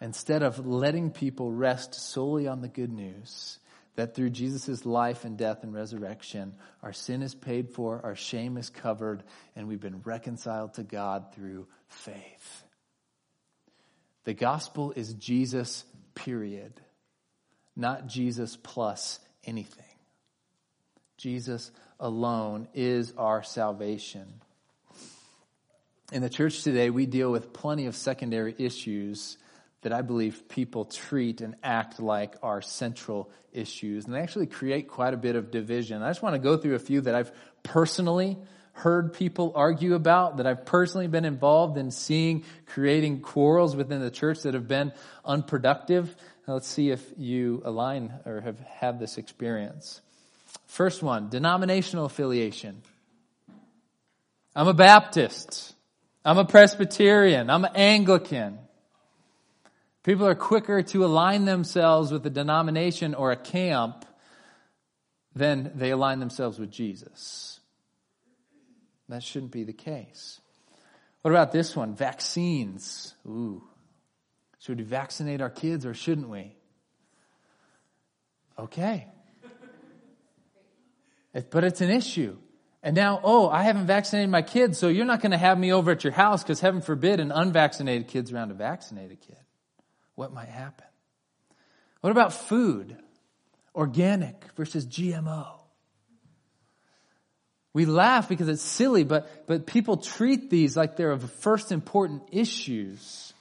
Instead 0.00 0.42
of 0.42 0.66
letting 0.66 1.10
people 1.10 1.52
rest 1.52 1.94
solely 1.94 2.46
on 2.48 2.60
the 2.60 2.68
good 2.68 2.92
news 2.92 3.58
that 3.98 4.14
through 4.14 4.30
Jesus' 4.30 4.86
life 4.86 5.24
and 5.24 5.36
death 5.36 5.64
and 5.64 5.74
resurrection, 5.74 6.54
our 6.84 6.92
sin 6.92 7.20
is 7.20 7.34
paid 7.34 7.70
for, 7.70 8.00
our 8.04 8.14
shame 8.14 8.56
is 8.56 8.70
covered, 8.70 9.24
and 9.56 9.66
we've 9.66 9.80
been 9.80 10.02
reconciled 10.04 10.74
to 10.74 10.84
God 10.84 11.34
through 11.34 11.66
faith. 11.88 12.62
The 14.22 14.34
gospel 14.34 14.92
is 14.94 15.14
Jesus, 15.14 15.84
period, 16.14 16.80
not 17.74 18.06
Jesus 18.06 18.56
plus 18.56 19.18
anything. 19.44 19.84
Jesus 21.16 21.72
alone 21.98 22.68
is 22.74 23.12
our 23.18 23.42
salvation. 23.42 24.28
In 26.12 26.22
the 26.22 26.30
church 26.30 26.62
today, 26.62 26.90
we 26.90 27.06
deal 27.06 27.32
with 27.32 27.52
plenty 27.52 27.86
of 27.86 27.96
secondary 27.96 28.54
issues 28.58 29.38
that 29.82 29.92
I 29.92 30.02
believe 30.02 30.48
people 30.48 30.84
treat 30.84 31.40
and 31.40 31.54
act 31.62 32.00
like 32.00 32.34
are 32.42 32.60
central 32.60 33.30
issues. 33.52 34.06
And 34.06 34.14
they 34.14 34.20
actually 34.20 34.46
create 34.46 34.88
quite 34.88 35.14
a 35.14 35.16
bit 35.16 35.36
of 35.36 35.50
division. 35.50 36.02
I 36.02 36.10
just 36.10 36.22
want 36.22 36.34
to 36.34 36.40
go 36.40 36.56
through 36.56 36.74
a 36.74 36.80
few 36.80 37.00
that 37.02 37.14
I've 37.14 37.32
personally 37.62 38.36
heard 38.72 39.12
people 39.12 39.52
argue 39.54 39.94
about, 39.94 40.36
that 40.36 40.46
I've 40.46 40.64
personally 40.64 41.08
been 41.08 41.24
involved 41.24 41.78
in 41.78 41.90
seeing 41.90 42.44
creating 42.66 43.20
quarrels 43.20 43.74
within 43.74 44.00
the 44.00 44.10
church 44.10 44.42
that 44.42 44.54
have 44.54 44.68
been 44.68 44.92
unproductive. 45.24 46.14
Now 46.46 46.54
let's 46.54 46.68
see 46.68 46.90
if 46.90 47.04
you 47.16 47.62
align 47.64 48.12
or 48.24 48.40
have 48.40 48.58
had 48.60 49.00
this 49.00 49.18
experience. 49.18 50.00
First 50.66 51.02
one, 51.02 51.28
denominational 51.28 52.04
affiliation. 52.04 52.82
I'm 54.54 54.68
a 54.68 54.74
Baptist. 54.74 55.74
I'm 56.24 56.38
a 56.38 56.44
Presbyterian. 56.44 57.50
I'm 57.50 57.64
an 57.64 57.72
Anglican. 57.74 58.58
People 60.08 60.26
are 60.26 60.34
quicker 60.34 60.80
to 60.80 61.04
align 61.04 61.44
themselves 61.44 62.10
with 62.10 62.24
a 62.24 62.30
denomination 62.30 63.14
or 63.14 63.30
a 63.30 63.36
camp 63.36 64.06
than 65.34 65.70
they 65.74 65.90
align 65.90 66.18
themselves 66.18 66.58
with 66.58 66.70
Jesus. 66.70 67.60
That 69.10 69.22
shouldn't 69.22 69.52
be 69.52 69.64
the 69.64 69.74
case. 69.74 70.40
What 71.20 71.32
about 71.32 71.52
this 71.52 71.76
one? 71.76 71.94
Vaccines. 71.94 73.16
Ooh. 73.26 73.62
Should 74.60 74.78
we 74.78 74.84
vaccinate 74.84 75.42
our 75.42 75.50
kids 75.50 75.84
or 75.84 75.92
shouldn't 75.92 76.30
we? 76.30 76.56
Okay. 78.58 79.08
but 81.50 81.64
it's 81.64 81.82
an 81.82 81.90
issue. 81.90 82.38
And 82.82 82.96
now, 82.96 83.20
oh, 83.22 83.50
I 83.50 83.62
haven't 83.62 83.88
vaccinated 83.88 84.30
my 84.30 84.40
kids, 84.40 84.78
so 84.78 84.88
you're 84.88 85.04
not 85.04 85.20
going 85.20 85.32
to 85.32 85.36
have 85.36 85.58
me 85.58 85.70
over 85.70 85.90
at 85.90 86.02
your 86.02 86.14
house 86.14 86.42
because 86.42 86.60
heaven 86.60 86.80
forbid 86.80 87.20
an 87.20 87.30
unvaccinated 87.30 88.08
kid's 88.08 88.32
around 88.32 88.52
a 88.52 88.54
vaccinated 88.54 89.20
kid 89.20 89.36
what 90.18 90.32
might 90.32 90.48
happen. 90.48 90.84
What 92.00 92.10
about 92.10 92.32
food? 92.32 92.96
Organic 93.72 94.44
versus 94.56 94.84
GMO. 94.84 95.46
We 97.72 97.84
laugh 97.86 98.28
because 98.28 98.48
it's 98.48 98.62
silly, 98.62 99.04
but, 99.04 99.46
but 99.46 99.64
people 99.64 99.96
treat 99.96 100.50
these 100.50 100.76
like 100.76 100.96
they're 100.96 101.12
of 101.12 101.30
first 101.34 101.70
important 101.70 102.22
issues. 102.32 103.32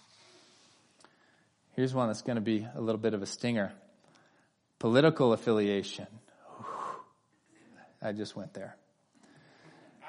Here's 1.76 1.96
one 1.96 2.10
that's 2.10 2.22
going 2.22 2.36
to 2.36 2.42
be 2.42 2.68
a 2.76 2.80
little 2.80 3.02
bit 3.02 3.16
of 3.16 3.24
a 3.24 3.26
stinger. 3.26 3.72
Political 4.78 5.34
affiliation. 5.34 6.06
I 8.04 8.12
just 8.12 8.36
went 8.36 8.54
there. 8.54 8.76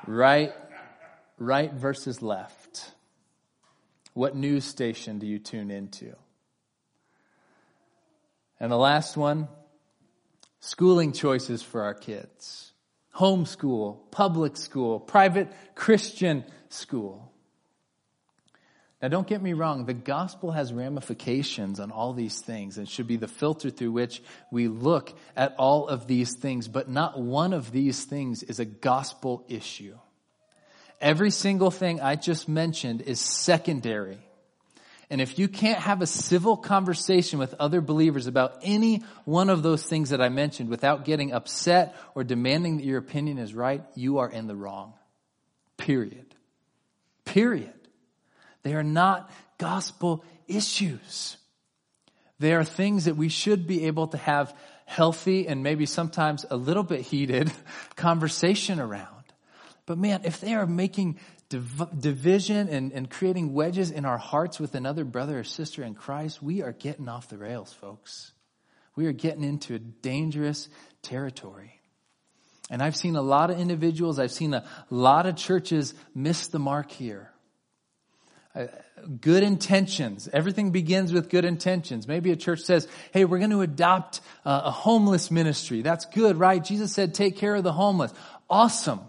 Right, 0.07 0.53
right 1.39 1.73
versus 1.73 2.21
left. 2.21 2.93
What 4.13 4.37
news 4.37 4.67
station 4.67 5.19
do 5.19 5.27
you 5.27 5.39
tune 5.39 5.71
into? 5.71 6.15
And 8.61 8.73
the 8.73 8.77
last 8.77 9.17
one, 9.17 9.49
schooling 10.61 11.13
choices 11.13 11.63
for 11.63 11.83
our 11.83 11.95
kids. 11.95 12.73
Homeschool, 13.15 14.11
public 14.11 14.57
school, 14.57 15.01
private 15.01 15.49
Christian 15.75 16.45
school. 16.69 17.33
Now 19.01 19.09
don't 19.09 19.29
get 19.29 19.41
me 19.41 19.53
wrong, 19.53 19.85
the 19.85 19.95
gospel 19.95 20.51
has 20.51 20.73
ramifications 20.73 21.79
on 21.79 21.93
all 21.93 22.13
these 22.13 22.41
things 22.41 22.79
and 22.79 22.89
should 22.89 23.07
be 23.07 23.17
the 23.17 23.29
filter 23.29 23.71
through 23.71 23.93
which 23.93 24.21
we 24.51 24.67
look 24.67 25.17
at 25.37 25.55
all 25.57 25.87
of 25.87 26.09
these 26.09 26.35
things, 26.35 26.67
but 26.67 26.89
not 26.89 27.21
one 27.21 27.53
of 27.53 27.71
these 27.71 28.05
things 28.05 28.43
is 28.43 28.59
a 28.59 28.65
gospel 28.65 29.45
issue. 29.49 29.97
Every 31.01 31.31
single 31.31 31.71
thing 31.71 32.01
I 32.01 32.17
just 32.17 32.49
mentioned 32.49 33.03
is 33.03 33.21
secondary. 33.21 34.19
And 35.11 35.21
if 35.21 35.39
you 35.39 35.49
can't 35.49 35.79
have 35.79 36.03
a 36.03 36.07
civil 36.07 36.57
conversation 36.57 37.39
with 37.39 37.55
other 37.55 37.81
believers 37.81 38.27
about 38.27 38.59
any 38.63 39.03
one 39.25 39.49
of 39.49 39.63
those 39.63 39.83
things 39.83 40.11
that 40.11 40.21
I 40.21 40.29
mentioned 40.29 40.69
without 40.69 41.05
getting 41.07 41.33
upset 41.33 41.97
or 42.15 42.25
demanding 42.25 42.77
that 42.77 42.85
your 42.85 42.99
opinion 42.99 43.39
is 43.39 43.55
right, 43.55 43.83
you 43.95 44.19
are 44.19 44.31
in 44.31 44.47
the 44.47 44.57
wrong. 44.57 44.93
Period. 45.79 46.35
Period. 47.25 47.73
They 48.63 48.75
are 48.75 48.83
not 48.83 49.31
gospel 49.57 50.25
issues. 50.47 51.39
They 52.39 52.53
are 52.53 52.65
things 52.65 53.07
that 53.07 53.17
we 53.17 53.31
should 53.31 53.67
be 53.67 53.87
able 53.87 54.09
to 54.09 54.19
have 54.19 54.55
healthy 54.85 55.49
and 55.49 55.63
maybe 55.63 55.87
sometimes 55.87 56.45
a 56.51 56.57
little 56.57 56.83
bit 56.83 57.01
heated 57.01 57.51
conversation 57.97 58.79
around. 58.79 59.07
But 59.87 59.97
man, 59.97 60.21
if 60.25 60.41
they 60.41 60.55
are 60.55 60.67
making 60.67 61.19
div- 61.49 62.01
division 62.01 62.69
and, 62.69 62.93
and 62.93 63.11
creating 63.11 63.55
wedges 63.55 63.91
in 63.91 64.05
our 64.05 64.19
hearts 64.19 64.61
with 64.61 64.75
another 64.75 65.05
brother 65.05 65.41
or 65.41 65.45
sister 65.45 65.83
in 65.83 65.95
Christ, 65.95 66.43
we 66.43 66.63
are 66.63 66.73
getting 66.73 67.09
off 67.09 67.29
the 67.29 67.39
rails, 67.39 67.73
folks. 67.73 68.33
We 68.97 69.07
are 69.07 69.13
getting 69.13 69.45
into 69.45 69.75
a 69.75 69.79
dangerous 69.79 70.69
territory. 71.03 71.81
And 72.71 72.83
I've 72.83 72.97
seen 72.97 73.17
a 73.17 73.23
lot 73.23 73.51
of 73.51 73.59
individuals, 73.59 74.19
I've 74.19 74.33
seen 74.33 74.53
a 74.53 74.65
lot 74.91 75.27
of 75.27 75.37
churches 75.37 75.95
miss 76.15 76.49
the 76.49 76.59
mark 76.59 76.91
here. 76.91 77.31
Uh, 78.55 78.67
good 79.21 79.43
intentions. 79.43 80.29
Everything 80.33 80.71
begins 80.71 81.13
with 81.13 81.29
good 81.29 81.45
intentions. 81.45 82.09
Maybe 82.09 82.33
a 82.33 82.37
church 82.37 82.61
says, 82.61 82.89
hey, 83.13 83.25
we're 83.25 83.39
going 83.39 83.51
to 83.51 83.61
adopt 83.61 84.21
uh, 84.45 84.63
a 84.65 84.71
homeless 84.71 85.31
ministry. 85.31 85.83
That's 85.83 86.07
good, 86.07 86.37
right? 86.37 86.63
Jesus 86.63 86.93
said, 86.93 87.15
take 87.15 87.37
care 87.37 87.55
of 87.55 87.63
the 87.63 87.73
homeless. 87.73 88.13
Awesome. 88.51 89.01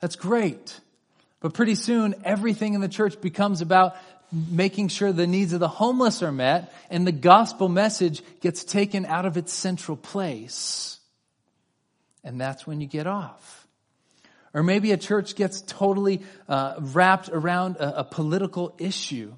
That's 0.00 0.16
great. 0.16 0.80
But 1.40 1.54
pretty 1.54 1.74
soon, 1.74 2.14
everything 2.24 2.74
in 2.74 2.80
the 2.80 2.88
church 2.88 3.20
becomes 3.20 3.62
about 3.62 3.96
making 4.32 4.88
sure 4.88 5.12
the 5.12 5.26
needs 5.26 5.52
of 5.52 5.60
the 5.60 5.68
homeless 5.68 6.22
are 6.22 6.30
met, 6.30 6.72
and 6.90 7.06
the 7.06 7.12
gospel 7.12 7.68
message 7.68 8.22
gets 8.40 8.62
taken 8.62 9.04
out 9.06 9.26
of 9.26 9.36
its 9.36 9.52
central 9.52 9.96
place. 9.96 10.98
And 12.22 12.40
that's 12.40 12.66
when 12.66 12.80
you 12.80 12.86
get 12.86 13.06
off. 13.06 13.66
Or 14.52 14.62
maybe 14.62 14.92
a 14.92 14.96
church 14.96 15.34
gets 15.36 15.62
totally 15.62 16.22
uh, 16.48 16.74
wrapped 16.78 17.28
around 17.30 17.76
a, 17.76 18.00
a 18.00 18.04
political 18.04 18.74
issue. 18.78 19.32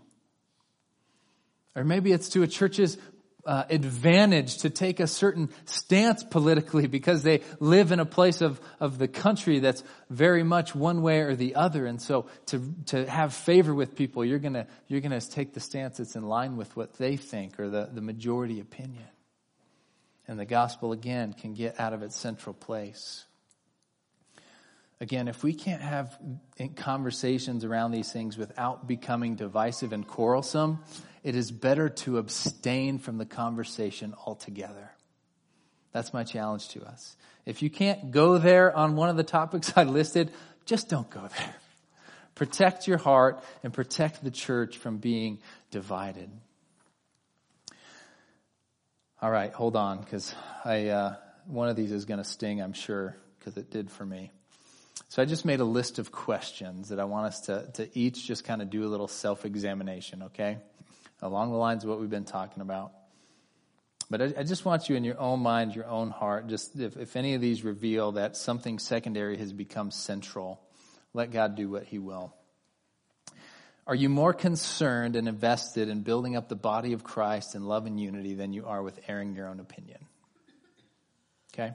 Or 1.74 1.84
maybe 1.84 2.12
it's 2.12 2.30
to 2.30 2.42
a 2.42 2.46
church's 2.46 2.98
uh, 3.44 3.64
advantage 3.70 4.58
to 4.58 4.70
take 4.70 5.00
a 5.00 5.06
certain 5.06 5.50
stance 5.64 6.22
politically 6.22 6.86
because 6.88 7.22
they 7.22 7.40
live 7.60 7.92
in 7.92 8.00
a 8.00 8.04
place 8.04 8.40
of, 8.40 8.60
of 8.80 8.98
the 8.98 9.08
country 9.08 9.58
that's 9.58 9.82
very 10.10 10.42
much 10.42 10.74
one 10.74 11.02
way 11.02 11.20
or 11.20 11.34
the 11.34 11.56
other. 11.56 11.86
And 11.86 12.00
so 12.00 12.26
to, 12.46 12.74
to 12.86 13.08
have 13.08 13.34
favor 13.34 13.74
with 13.74 13.96
people, 13.96 14.24
you're 14.24 14.38
gonna, 14.38 14.66
you're 14.86 15.00
gonna 15.00 15.20
take 15.20 15.54
the 15.54 15.60
stance 15.60 15.98
that's 15.98 16.16
in 16.16 16.22
line 16.22 16.56
with 16.56 16.76
what 16.76 16.94
they 16.94 17.16
think 17.16 17.58
or 17.58 17.68
the, 17.68 17.88
the 17.92 18.00
majority 18.00 18.60
opinion. 18.60 19.04
And 20.28 20.38
the 20.38 20.44
gospel 20.44 20.92
again 20.92 21.32
can 21.32 21.54
get 21.54 21.80
out 21.80 21.92
of 21.92 22.02
its 22.02 22.16
central 22.16 22.54
place. 22.54 23.24
Again, 25.00 25.26
if 25.26 25.42
we 25.42 25.52
can't 25.52 25.82
have 25.82 26.16
conversations 26.76 27.64
around 27.64 27.90
these 27.90 28.12
things 28.12 28.38
without 28.38 28.86
becoming 28.86 29.34
divisive 29.34 29.92
and 29.92 30.06
quarrelsome, 30.06 30.78
it 31.22 31.36
is 31.36 31.50
better 31.50 31.88
to 31.88 32.18
abstain 32.18 32.98
from 32.98 33.18
the 33.18 33.26
conversation 33.26 34.14
altogether. 34.26 34.90
That's 35.92 36.12
my 36.12 36.24
challenge 36.24 36.68
to 36.70 36.84
us. 36.84 37.16
If 37.44 37.62
you 37.62 37.70
can't 37.70 38.10
go 38.10 38.38
there 38.38 38.74
on 38.74 38.96
one 38.96 39.08
of 39.08 39.16
the 39.16 39.24
topics 39.24 39.72
I 39.76 39.84
listed, 39.84 40.30
just 40.64 40.88
don't 40.88 41.08
go 41.10 41.28
there. 41.36 41.54
Protect 42.34 42.88
your 42.88 42.98
heart 42.98 43.42
and 43.62 43.72
protect 43.72 44.24
the 44.24 44.30
church 44.30 44.78
from 44.78 44.98
being 44.98 45.38
divided. 45.70 46.30
All 49.20 49.30
right, 49.30 49.52
hold 49.52 49.76
on, 49.76 50.00
because 50.00 50.34
I 50.64 50.88
uh, 50.88 51.14
one 51.46 51.68
of 51.68 51.76
these 51.76 51.92
is 51.92 52.04
going 52.04 52.18
to 52.18 52.24
sting, 52.24 52.60
I'm 52.60 52.72
sure, 52.72 53.16
because 53.38 53.56
it 53.56 53.70
did 53.70 53.90
for 53.90 54.04
me. 54.04 54.30
So 55.08 55.20
I 55.20 55.26
just 55.26 55.44
made 55.44 55.60
a 55.60 55.64
list 55.64 55.98
of 55.98 56.10
questions 56.10 56.88
that 56.88 56.98
I 56.98 57.04
want 57.04 57.26
us 57.26 57.40
to, 57.42 57.70
to 57.74 57.98
each 57.98 58.26
just 58.26 58.44
kind 58.44 58.62
of 58.62 58.70
do 58.70 58.84
a 58.84 58.88
little 58.88 59.08
self 59.08 59.44
examination, 59.44 60.22
okay? 60.24 60.58
Along 61.22 61.50
the 61.52 61.56
lines 61.56 61.84
of 61.84 61.90
what 61.90 62.00
we've 62.00 62.10
been 62.10 62.24
talking 62.24 62.60
about. 62.60 62.92
But 64.10 64.20
I, 64.20 64.34
I 64.38 64.42
just 64.42 64.64
want 64.64 64.90
you 64.90 64.96
in 64.96 65.04
your 65.04 65.18
own 65.18 65.40
mind, 65.40 65.74
your 65.74 65.86
own 65.86 66.10
heart, 66.10 66.48
just 66.48 66.78
if, 66.78 66.96
if 66.98 67.16
any 67.16 67.34
of 67.34 67.40
these 67.40 67.64
reveal 67.64 68.12
that 68.12 68.36
something 68.36 68.78
secondary 68.78 69.38
has 69.38 69.52
become 69.52 69.90
central, 69.90 70.60
let 71.14 71.30
God 71.30 71.54
do 71.54 71.70
what 71.70 71.84
He 71.84 71.98
will. 71.98 72.34
Are 73.86 73.94
you 73.94 74.08
more 74.08 74.32
concerned 74.32 75.16
and 75.16 75.26
invested 75.26 75.88
in 75.88 76.02
building 76.02 76.36
up 76.36 76.48
the 76.48 76.56
body 76.56 76.92
of 76.92 77.02
Christ 77.02 77.54
in 77.54 77.64
love 77.64 77.86
and 77.86 77.98
unity 77.98 78.34
than 78.34 78.52
you 78.52 78.66
are 78.66 78.82
with 78.82 79.00
airing 79.08 79.34
your 79.34 79.48
own 79.48 79.60
opinion? 79.60 79.98
Okay? 81.52 81.72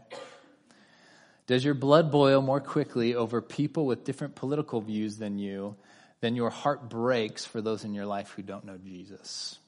Does 1.47 1.63
your 1.63 1.73
blood 1.73 2.11
boil 2.11 2.41
more 2.41 2.61
quickly 2.61 3.15
over 3.15 3.41
people 3.41 3.85
with 3.85 4.03
different 4.03 4.35
political 4.35 4.81
views 4.81 5.17
than 5.17 5.37
you 5.39 5.75
then 6.19 6.35
your 6.35 6.49
heart 6.49 6.89
breaks 6.89 7.45
for 7.45 7.61
those 7.61 7.83
in 7.83 7.93
your 7.93 8.05
life 8.05 8.31
who 8.31 8.41
don't 8.41 8.65
know 8.65 8.77
Jesus. 8.77 9.59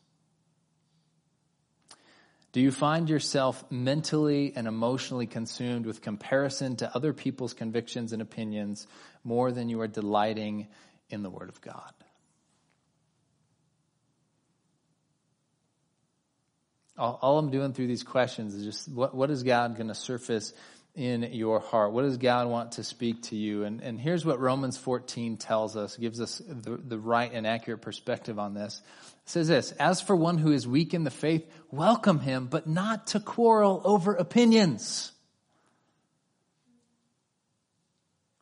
Do 2.51 2.61
you 2.61 2.71
find 2.71 3.07
yourself 3.09 3.63
mentally 3.69 4.53
and 4.55 4.67
emotionally 4.67 5.27
consumed 5.27 5.85
with 5.85 6.01
comparison 6.01 6.77
to 6.77 6.95
other 6.95 7.13
people's 7.13 7.53
convictions 7.53 8.11
and 8.11 8.21
opinions 8.21 8.87
more 9.23 9.51
than 9.51 9.69
you 9.69 9.81
are 9.81 9.87
delighting 9.87 10.67
in 11.11 11.21
the 11.21 11.29
Word 11.29 11.49
of 11.49 11.61
God? 11.61 11.93
All, 16.97 17.19
all 17.21 17.37
I'm 17.37 17.51
doing 17.51 17.73
through 17.73 17.87
these 17.87 18.03
questions 18.03 18.55
is 18.55 18.65
just 18.65 18.89
what, 18.89 19.15
what 19.15 19.29
is 19.29 19.43
God 19.43 19.75
going 19.75 19.87
to 19.87 19.95
surface 19.95 20.51
in 20.99 21.23
your 21.31 21.61
heart? 21.61 21.93
What 21.93 22.01
does 22.01 22.17
God 22.17 22.49
want 22.49 22.73
to 22.73 22.83
speak 22.83 23.23
to 23.23 23.35
you? 23.37 23.63
And, 23.63 23.79
and 23.81 23.97
here's 23.97 24.25
what 24.25 24.37
Romans 24.37 24.77
14 24.77 25.37
tells 25.37 25.77
us, 25.77 25.95
gives 25.95 26.19
us 26.19 26.41
the, 26.45 26.75
the 26.75 26.99
right 26.99 27.31
and 27.33 27.47
accurate 27.47 27.81
perspective 27.81 28.37
on 28.37 28.53
this. 28.53 28.81
It 29.23 29.29
says 29.29 29.47
this, 29.47 29.71
as 29.71 30.01
for 30.01 30.13
one 30.13 30.37
who 30.37 30.51
is 30.51 30.67
weak 30.67 30.93
in 30.93 31.05
the 31.05 31.09
faith, 31.09 31.49
welcome 31.71 32.19
him, 32.19 32.47
but 32.47 32.67
not 32.67 33.07
to 33.07 33.21
quarrel 33.21 33.81
over 33.85 34.13
opinions. 34.13 35.13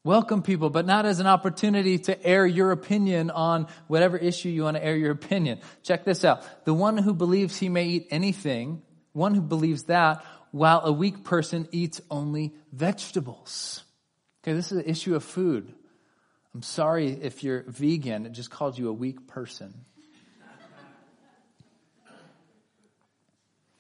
Welcome 0.04 0.42
people, 0.42 0.72
but 0.72 0.88
not 0.88 1.06
as 1.06 1.20
an 1.20 1.28
opportunity 1.28 2.00
to 2.00 2.26
air 2.26 2.48
your 2.48 2.72
opinion 2.72 3.30
on 3.30 3.68
whatever 3.86 4.18
issue 4.18 4.50
you 4.50 4.64
want 4.64 4.78
to 4.78 4.84
air 4.84 4.96
your 4.96 5.12
opinion. 5.12 5.60
Check 5.84 6.06
this 6.06 6.26
out. 6.26 6.66
The 6.66 6.74
one 6.74 6.98
who 6.98 7.14
believes 7.14 7.56
he 7.56 7.70
may 7.70 7.86
eat 7.86 8.08
anything, 8.10 8.82
one 9.14 9.36
who 9.36 9.42
believes 9.42 9.84
that, 9.84 10.24
while 10.58 10.82
a 10.84 10.92
weak 10.92 11.24
person 11.24 11.68
eats 11.72 12.02
only 12.10 12.54
vegetables. 12.72 13.84
Okay, 14.44 14.54
this 14.54 14.72
is 14.72 14.80
an 14.80 14.86
issue 14.86 15.16
of 15.16 15.24
food. 15.24 15.74
I'm 16.54 16.64
sorry 16.64 17.10
if 17.10 17.44
you're 17.44 17.64
vegan, 17.68 18.26
it 18.26 18.32
just 18.32 18.50
called 18.50 18.78
you 18.78 18.90
a 18.90 18.94
weak 18.94 19.28
person. 19.28 19.74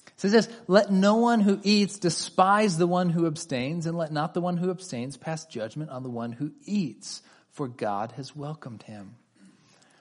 It 0.07 0.21
says 0.21 0.31
this, 0.31 0.49
let 0.67 0.91
no 0.91 1.17
one 1.17 1.41
who 1.41 1.59
eats 1.61 1.99
despise 1.99 2.77
the 2.77 2.87
one 2.87 3.09
who 3.09 3.27
abstains, 3.27 3.85
and 3.85 3.95
let 3.95 4.11
not 4.11 4.33
the 4.33 4.41
one 4.41 4.57
who 4.57 4.71
abstains 4.71 5.15
pass 5.15 5.45
judgment 5.45 5.91
on 5.91 6.01
the 6.01 6.09
one 6.09 6.31
who 6.31 6.53
eats, 6.65 7.21
for 7.51 7.67
God 7.67 8.13
has 8.13 8.35
welcomed 8.35 8.81
him. 8.83 9.15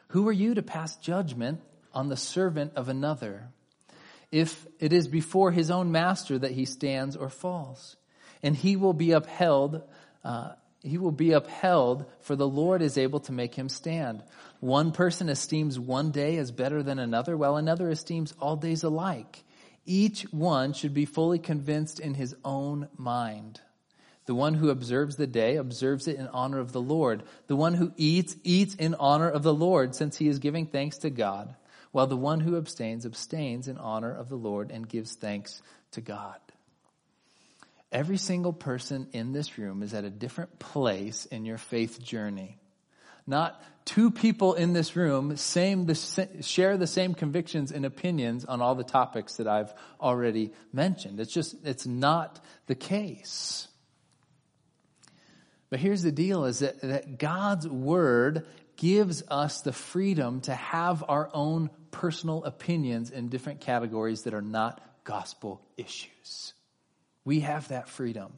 Who 0.09 0.27
are 0.29 0.33
you 0.33 0.55
to 0.55 0.63
pass 0.63 0.97
judgment 0.97 1.61
on 1.93 2.09
the 2.09 2.17
servant 2.17 2.73
of 2.77 2.89
another? 2.89 3.49
If 4.33 4.67
it 4.79 4.93
is 4.93 5.09
before 5.09 5.51
his 5.51 5.71
own 5.71 5.93
master 5.93 6.39
that 6.39 6.53
he 6.53 6.65
stands 6.65 7.17
or 7.17 7.29
falls. 7.29 7.97
And 8.43 8.57
he 8.57 8.77
will 8.77 8.93
be 8.93 9.13
upheld, 9.13 9.83
uh, 10.25 10.53
he 10.83 10.99
will 10.99 11.13
be 11.13 11.33
upheld, 11.33 12.07
for 12.21 12.37
the 12.37 12.49
Lord 12.49 12.83
is 12.83 12.99
able 12.99 13.21
to 13.21 13.33
make 13.33 13.55
him 13.55 13.69
stand. 13.69 14.23
One 14.61 14.93
person 14.93 15.29
esteems 15.29 15.79
one 15.79 16.11
day 16.11 16.37
as 16.37 16.51
better 16.51 16.83
than 16.83 16.99
another, 16.99 17.37
while 17.37 17.57
another 17.57 17.89
esteems 17.89 18.35
all 18.41 18.57
days 18.57 18.83
alike. 18.83 19.43
Each 19.85 20.23
one 20.33 20.73
should 20.73 20.95
be 20.95 21.05
fully 21.05 21.39
convinced 21.39 22.01
in 22.01 22.15
his 22.15 22.35
own 22.45 22.89
mind. 22.97 23.61
The 24.27 24.35
one 24.35 24.55
who 24.55 24.71
observes 24.71 25.15
the 25.15 25.29
day 25.29 25.57
observes 25.57 26.09
it 26.09 26.17
in 26.17 26.27
honor 26.27 26.59
of 26.59 26.73
the 26.73 26.81
Lord. 26.81 27.23
The 27.47 27.55
one 27.55 27.75
who 27.75 27.93
eats, 27.97 28.37
eats 28.43 28.75
in 28.75 28.97
honor 28.97 29.31
of 29.31 29.45
the 29.45 29.55
Lord, 29.55 29.95
since 29.95 30.17
he 30.17 30.27
is 30.27 30.41
giving 30.41 30.67
thanks 30.67 30.99
to 30.99 31.11
God 31.11 31.55
while 31.97 32.07
the 32.07 32.15
one 32.15 32.41
who 32.41 32.59
abstains 32.59 33.07
abstains 33.07 33.69
in 33.69 33.79
honor 33.79 34.15
of 34.15 34.29
the 34.29 34.37
Lord 34.37 34.71
and 34.71 34.87
gives 34.87 35.15
thanks 35.15 35.63
to 35.93 36.03
God. 36.03 36.37
Every 37.91 38.19
single 38.19 38.53
person 38.53 39.09
in 39.15 39.33
this 39.33 39.57
room 39.57 39.83
is 39.83 39.95
at 39.95 40.05
a 40.05 40.11
different 40.11 40.59
place 40.59 41.25
in 41.25 41.47
your 41.47 41.57
faith 41.57 41.99
journey. 42.03 42.59
Not 43.27 43.59
two 43.87 44.11
people 44.11 44.53
in 44.53 44.75
this 44.75 44.95
room 44.95 45.39
same, 45.39 45.87
the, 45.87 45.95
share 46.43 46.77
the 46.77 46.87
same 46.87 47.15
convictions 47.15 47.73
and 47.73 47.87
opinions 47.87 48.45
on 48.45 48.61
all 48.61 48.75
the 48.75 48.85
topics 48.85 49.37
that 49.37 49.49
I've 49.49 49.73
already 49.99 50.53
mentioned. 50.75 51.19
It's 51.19 51.33
just, 51.33 51.57
it's 51.65 51.87
not 51.87 52.45
the 52.67 52.75
case. 52.75 53.69
But 55.71 55.81
here's 55.81 56.03
the 56.03 56.13
deal 56.13 56.45
is 56.45 56.59
that, 56.59 56.79
that 56.83 57.19
God's 57.19 57.67
word 57.67 58.47
gives 58.77 59.23
us 59.29 59.63
the 59.63 59.73
freedom 59.73 60.41
to 60.43 60.55
have 60.55 61.05
our 61.09 61.31
own 61.33 61.71
personal 61.91 62.45
opinions 62.45 63.11
in 63.11 63.29
different 63.29 63.61
categories 63.61 64.23
that 64.23 64.35
are 64.35 64.43
not 64.43 64.81
gospel 65.05 65.63
issues. 65.77 66.53
We 67.25 67.41
have 67.41 67.69
that 67.69 67.89
freedom. 67.89 68.33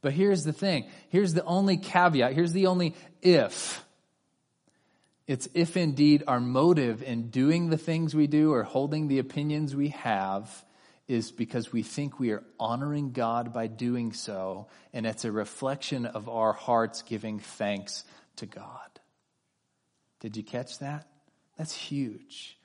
But 0.00 0.12
here's 0.12 0.44
the 0.44 0.52
thing. 0.52 0.88
Here's 1.08 1.34
the 1.34 1.44
only 1.44 1.76
caveat. 1.76 2.32
Here's 2.32 2.52
the 2.52 2.66
only 2.66 2.94
if. 3.22 3.84
It's 5.26 5.48
if 5.54 5.76
indeed 5.76 6.24
our 6.26 6.40
motive 6.40 7.02
in 7.02 7.30
doing 7.30 7.70
the 7.70 7.78
things 7.78 8.14
we 8.14 8.26
do 8.26 8.52
or 8.52 8.64
holding 8.64 9.06
the 9.08 9.20
opinions 9.20 9.74
we 9.74 9.88
have 9.88 10.64
is 11.06 11.30
because 11.30 11.72
we 11.72 11.82
think 11.82 12.18
we 12.18 12.30
are 12.30 12.42
honoring 12.58 13.12
God 13.12 13.52
by 13.52 13.66
doing 13.66 14.12
so, 14.12 14.66
and 14.92 15.06
it's 15.06 15.24
a 15.24 15.32
reflection 15.32 16.06
of 16.06 16.28
our 16.28 16.52
hearts 16.52 17.02
giving 17.02 17.38
thanks 17.38 18.04
to 18.36 18.46
God. 18.46 18.91
Did 20.22 20.36
you 20.36 20.44
catch 20.44 20.78
that? 20.78 21.06
That's 21.58 21.74
huge. 21.74 22.56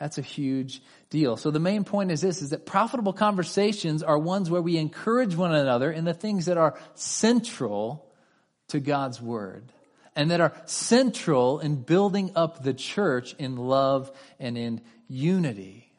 That's 0.00 0.18
a 0.18 0.22
huge 0.22 0.82
deal. 1.10 1.36
So 1.36 1.52
the 1.52 1.60
main 1.60 1.84
point 1.84 2.10
is 2.10 2.20
this, 2.20 2.42
is 2.42 2.50
that 2.50 2.66
profitable 2.66 3.12
conversations 3.12 4.02
are 4.02 4.18
ones 4.18 4.50
where 4.50 4.60
we 4.60 4.76
encourage 4.76 5.36
one 5.36 5.54
another 5.54 5.92
in 5.92 6.04
the 6.04 6.12
things 6.12 6.46
that 6.46 6.58
are 6.58 6.76
central 6.94 8.04
to 8.68 8.80
God's 8.80 9.22
word 9.22 9.72
and 10.16 10.32
that 10.32 10.40
are 10.40 10.54
central 10.64 11.60
in 11.60 11.76
building 11.76 12.32
up 12.34 12.64
the 12.64 12.74
church 12.74 13.34
in 13.38 13.56
love 13.56 14.10
and 14.40 14.58
in 14.58 14.80
unity. 15.06 15.92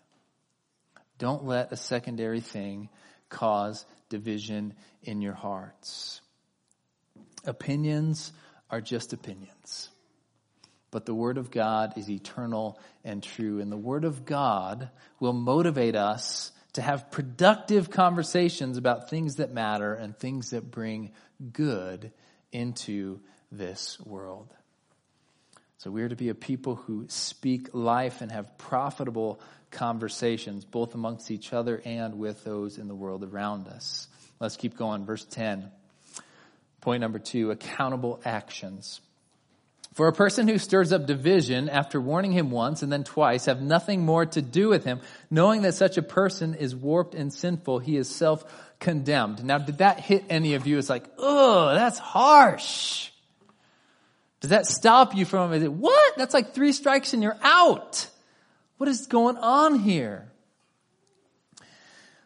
Don't 1.17 1.45
let 1.45 1.71
a 1.71 1.77
secondary 1.77 2.41
thing 2.41 2.89
cause 3.29 3.85
division 4.09 4.73
in 5.01 5.21
your 5.21 5.33
hearts. 5.33 6.19
Opinions 7.45 8.33
are 8.69 8.81
just 8.81 9.13
opinions. 9.13 9.89
But 10.95 11.05
the 11.05 11.13
Word 11.13 11.37
of 11.37 11.51
God 11.51 11.97
is 11.97 12.09
eternal 12.09 12.79
and 13.03 13.21
true. 13.21 13.59
And 13.59 13.69
the 13.69 13.75
Word 13.75 14.05
of 14.05 14.23
God 14.23 14.89
will 15.19 15.33
motivate 15.33 15.93
us 15.93 16.53
to 16.71 16.81
have 16.81 17.11
productive 17.11 17.89
conversations 17.89 18.77
about 18.77 19.09
things 19.09 19.35
that 19.35 19.51
matter 19.51 19.93
and 19.93 20.17
things 20.17 20.51
that 20.51 20.71
bring 20.71 21.11
good 21.51 22.13
into 22.53 23.19
this 23.51 23.99
world. 24.05 24.53
So 25.79 25.91
we 25.91 26.01
are 26.01 26.07
to 26.07 26.15
be 26.15 26.29
a 26.29 26.33
people 26.33 26.75
who 26.75 27.07
speak 27.09 27.73
life 27.73 28.21
and 28.21 28.31
have 28.31 28.57
profitable 28.57 29.41
conversations, 29.71 30.63
both 30.63 30.95
amongst 30.95 31.29
each 31.29 31.51
other 31.51 31.81
and 31.83 32.17
with 32.17 32.45
those 32.45 32.77
in 32.77 32.87
the 32.87 32.95
world 32.95 33.25
around 33.25 33.67
us. 33.67 34.07
Let's 34.39 34.55
keep 34.55 34.77
going. 34.77 35.05
Verse 35.05 35.25
10. 35.25 35.69
Point 36.79 37.01
number 37.01 37.19
two, 37.19 37.51
accountable 37.51 38.21
actions. 38.23 39.01
For 39.95 40.09
a 40.09 40.13
person 40.13 40.49
who 40.49 40.57
stirs 40.57 40.91
up 40.91 41.05
division 41.05 41.69
after 41.69 42.01
warning 42.01 42.33
him 42.33 42.51
once 42.51 42.83
and 42.83 42.91
then 42.91 43.05
twice 43.05 43.45
have 43.45 43.61
nothing 43.61 44.05
more 44.05 44.25
to 44.25 44.41
do 44.41 44.67
with 44.67 44.83
him, 44.83 44.99
knowing 45.31 45.61
that 45.61 45.75
such 45.75 45.97
a 45.97 46.01
person 46.01 46.53
is 46.53 46.75
warped 46.75 47.15
and 47.15 47.31
sinful, 47.33 47.79
he 47.79 47.95
is 47.95 48.13
self-condemned. 48.13 49.45
Now, 49.45 49.57
did 49.57 49.77
that 49.77 50.01
hit 50.01 50.25
any 50.29 50.55
of 50.55 50.67
you? 50.67 50.77
It's 50.77 50.89
like, 50.89 51.05
oh, 51.17 51.73
that's 51.73 51.97
harsh. 51.97 53.09
Does 54.41 54.49
that 54.49 54.65
stop 54.65 55.15
you 55.15 55.23
from, 55.23 55.53
is 55.53 55.63
it? 55.63 55.71
what? 55.71 56.17
That's 56.17 56.33
like 56.33 56.53
three 56.53 56.73
strikes 56.73 57.13
and 57.13 57.23
you're 57.23 57.39
out. 57.41 58.09
What 58.75 58.89
is 58.89 59.07
going 59.07 59.37
on 59.37 59.79
here? 59.79 60.29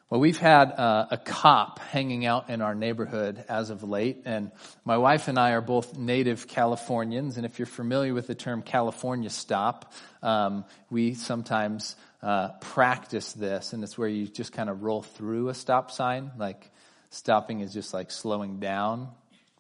Well, 0.10 0.20
we've 0.20 0.40
had 0.40 0.72
uh, 0.72 1.06
a 1.12 1.18
cop 1.18 1.78
hanging 1.78 2.26
out 2.26 2.50
in 2.50 2.64
our 2.64 2.74
neighborhood 2.74 3.46
as 3.48 3.70
of 3.70 3.84
late, 3.84 4.24
and 4.26 4.50
my 4.84 4.98
wife 4.98 5.28
and 5.28 5.38
I 5.38 5.52
are 5.52 5.62
both 5.62 6.00
native 6.00 6.48
Californians. 6.48 7.38
And 7.38 7.46
if 7.46 7.60
you're 7.60 7.68
familiar 7.68 8.16
with 8.16 8.26
the 8.26 8.34
term 8.34 8.64
California 8.64 9.30
stop, 9.30 9.94
um, 10.24 10.66
we 10.90 11.14
sometimes 11.14 11.96
uh, 12.24 12.54
practice 12.60 13.34
this, 13.34 13.74
and 13.74 13.84
it's 13.84 14.00
where 14.00 14.08
you 14.08 14.26
just 14.26 14.52
kind 14.52 14.68
of 14.68 14.82
roll 14.82 15.04
through 15.04 15.50
a 15.50 15.54
stop 15.54 15.92
sign. 15.92 16.32
Like 16.40 16.72
stopping 17.12 17.60
is 17.60 17.72
just 17.72 17.94
like 17.94 18.10
slowing 18.10 18.60
down, 18.60 19.10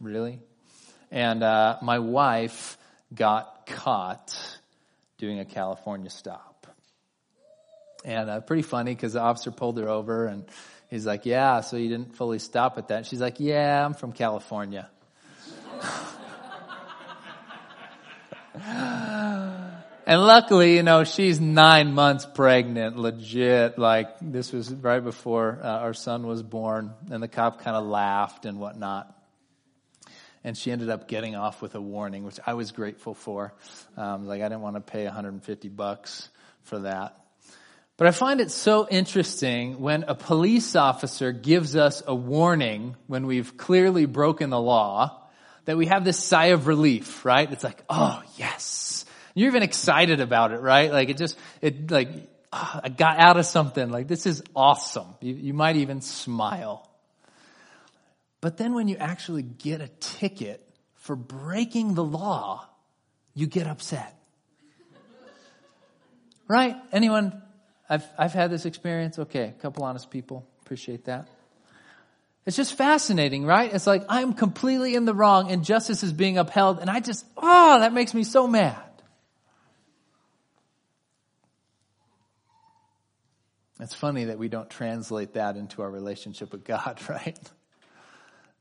really. 0.02 0.40
And 1.12 1.44
uh, 1.44 1.78
my 1.84 2.00
wife 2.00 2.80
got 3.14 3.68
caught 3.68 4.36
doing 5.20 5.38
a 5.38 5.46
California 5.46 6.10
stop. 6.10 6.49
And 8.06 8.30
uh, 8.30 8.40
pretty 8.42 8.64
funny 8.64 8.96
because 8.96 9.14
the 9.14 9.22
officer 9.22 9.52
pulled 9.52 9.78
her 9.78 9.90
over 9.90 10.26
and 10.26 10.46
he's 10.90 11.06
like, 11.06 11.26
yeah, 11.26 11.62
so 11.62 11.78
you 11.78 11.90
didn't 11.90 12.16
fully 12.16 12.40
stop 12.40 12.78
at 12.78 12.90
that. 12.90 13.06
She's 13.06 13.22
like, 13.22 13.40
yeah, 13.40 13.86
I'm 13.86 13.94
from 13.94 14.14
California. 14.14 14.90
and 18.56 20.22
luckily, 20.22 20.76
you 20.76 20.84
know, 20.84 21.04
she's 21.04 21.42
nine 21.42 21.94
months 21.94 22.26
pregnant, 22.26 22.98
legit. 22.98 23.78
Like 23.78 24.10
this 24.22 24.52
was 24.52 24.74
right 24.74 25.04
before 25.04 25.60
uh, 25.62 25.68
our 25.68 25.94
son 25.94 26.26
was 26.26 26.42
born 26.42 26.94
and 27.12 27.22
the 27.22 27.28
cop 27.28 27.62
kind 27.62 27.76
of 27.76 27.86
laughed 27.86 28.46
and 28.46 28.60
whatnot. 28.60 29.16
And 30.42 30.58
she 30.58 30.72
ended 30.72 30.90
up 30.90 31.10
getting 31.10 31.36
off 31.36 31.62
with 31.62 31.76
a 31.76 31.82
warning, 31.82 32.24
which 32.24 32.40
I 32.48 32.54
was 32.54 32.72
grateful 32.72 33.14
for. 33.14 33.54
Um, 33.98 34.26
like 34.26 34.42
I 34.42 34.46
didn't 34.46 34.62
want 34.62 34.78
to 34.78 34.82
pay 34.82 35.04
150 35.04 35.68
bucks 35.68 36.30
for 36.64 36.80
that. 36.80 37.18
But 38.00 38.08
I 38.08 38.12
find 38.12 38.40
it 38.40 38.50
so 38.50 38.88
interesting 38.90 39.82
when 39.82 40.04
a 40.04 40.16
police 40.16 40.78
officer 40.78 41.34
gives 41.34 41.76
us 41.76 42.02
a 42.08 42.16
warning 42.16 42.96
when 43.08 43.28
we've 43.28 43.58
clearly 43.58 44.06
broken 44.06 44.50
the 44.50 44.60
law 44.60 45.22
that 45.66 45.76
we 45.76 45.88
have 45.88 46.06
this 46.06 46.18
sigh 46.18 46.46
of 46.46 46.68
relief, 46.68 47.26
right? 47.26 47.52
It's 47.52 47.66
like, 47.66 47.84
oh, 47.90 48.24
yes. 48.38 49.04
You're 49.36 49.50
even 49.50 49.64
excited 49.64 50.22
about 50.22 50.54
it, 50.54 50.62
right? 50.62 50.94
Like 50.94 51.10
it 51.10 51.18
just, 51.18 51.38
it 51.62 51.92
like, 51.92 52.08
oh, 52.54 52.80
I 52.86 52.88
got 52.88 53.20
out 53.20 53.36
of 53.36 53.46
something. 53.46 53.90
Like 53.90 54.08
this 54.08 54.26
is 54.26 54.44
awesome. 54.56 55.08
You, 55.20 55.34
you 55.34 55.54
might 55.54 55.76
even 55.76 56.00
smile. 56.00 56.90
But 58.40 58.56
then 58.56 58.76
when 58.76 58.88
you 58.88 58.96
actually 58.96 59.44
get 59.44 59.82
a 59.82 59.90
ticket 60.00 60.66
for 60.96 61.18
breaking 61.18 61.96
the 61.96 62.04
law, 62.06 62.66
you 63.34 63.46
get 63.46 63.68
upset. 63.68 64.16
Right? 66.48 66.78
Anyone 66.94 67.42
I've, 67.90 68.06
I've 68.18 68.34
had 68.34 68.52
this 68.52 68.66
experience. 68.66 69.18
Okay, 69.18 69.46
a 69.46 69.62
couple 69.62 69.84
honest 69.84 70.12
people. 70.12 70.48
Appreciate 70.62 71.06
that. 71.06 71.28
It's 72.46 72.56
just 72.56 72.74
fascinating, 72.76 73.46
right? 73.46 73.74
It's 73.74 73.86
like 73.86 74.06
I'm 74.10 74.34
completely 74.34 74.96
in 74.96 75.06
the 75.06 75.14
wrong 75.14 75.52
and 75.52 75.64
justice 75.64 76.04
is 76.04 76.14
being 76.14 76.38
upheld 76.38 76.80
and 76.80 76.90
I 76.90 77.00
just, 77.00 77.26
oh, 77.38 77.80
that 77.80 77.94
makes 77.94 78.14
me 78.14 78.24
so 78.24 78.48
mad. 78.48 78.82
It's 83.80 83.94
funny 83.94 84.26
that 84.26 84.38
we 84.38 84.50
don't 84.50 84.70
translate 84.70 85.34
that 85.34 85.56
into 85.56 85.82
our 85.82 85.90
relationship 85.90 86.52
with 86.52 86.66
God, 86.66 87.00
right? 87.10 87.40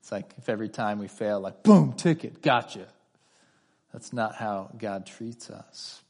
It's 0.01 0.12
like 0.12 0.33
if 0.38 0.49
every 0.49 0.69
time 0.69 0.99
we 0.99 1.09
fail, 1.09 1.41
like, 1.41 1.62
boom, 1.62 1.93
ticket, 1.93 2.41
gotcha. 2.41 2.87
That's 3.93 4.12
not 4.12 4.35
how 4.35 4.71
God 4.79 5.07
treats 5.07 5.51
us. 5.51 6.03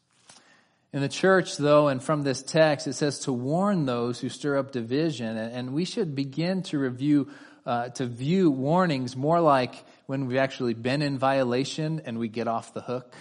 In 0.93 1.03
the 1.03 1.09
church, 1.09 1.59
though, 1.59 1.89
and 1.89 2.03
from 2.03 2.23
this 2.23 2.43
text, 2.43 2.87
it 2.87 2.95
says 2.95 3.21
to 3.21 3.33
warn 3.33 3.85
those 3.85 4.21
who 4.21 4.29
stir 4.29 4.57
up 4.57 4.73
division, 4.73 5.37
and 5.37 5.75
we 5.75 5.85
should 5.85 6.15
begin 6.15 6.63
to 6.65 6.79
review, 6.79 7.29
uh, 7.67 7.91
to 7.91 8.07
view 8.07 8.51
warnings 8.51 9.15
more 9.15 9.41
like 9.41 9.75
when 10.07 10.27
we've 10.27 10.39
actually 10.39 10.75
been 10.75 11.03
in 11.03 11.19
violation 11.19 12.01
and 12.07 12.19
we 12.19 12.29
get 12.29 12.49
off 12.49 12.73
the 12.73 12.81
hook. 12.81 13.15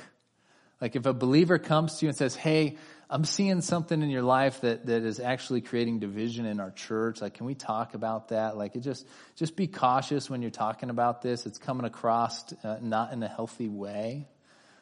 Like 0.80 0.96
if 0.96 1.06
a 1.06 1.14
believer 1.14 1.58
comes 1.60 1.98
to 1.98 2.06
you 2.06 2.10
and 2.10 2.18
says, 2.18 2.36
"Hey, 2.36 2.78
I'm 3.10 3.24
seeing 3.24 3.62
something 3.62 4.02
in 4.02 4.10
your 4.10 4.22
life 4.22 4.62
that, 4.62 4.86
that 4.88 5.04
is 5.04 5.20
actually 5.20 5.62
creating 5.62 6.00
division 6.00 6.46
in 6.46 6.60
our 6.60 6.72
church. 6.72 7.22
Like, 7.22 7.36
can 7.36 7.46
we 7.46 7.56
talk 7.56 7.94
about 7.94 8.30
that? 8.30 8.58
Like, 8.58 8.76
it 8.76 8.82
just, 8.82 9.08
just 9.36 9.56
be 9.56 9.68
cautious 9.68 10.30
when 10.30 10.42
you're 10.42 10.52
talking 10.52 10.90
about 10.90 11.22
this. 11.22 11.46
It's 11.46 11.58
coming 11.58 11.86
across 11.86 12.54
uh, 12.64 12.80
not 12.82 13.14
in 13.14 13.24
a 13.24 13.28
healthy 13.28 13.70
way. 13.70 14.28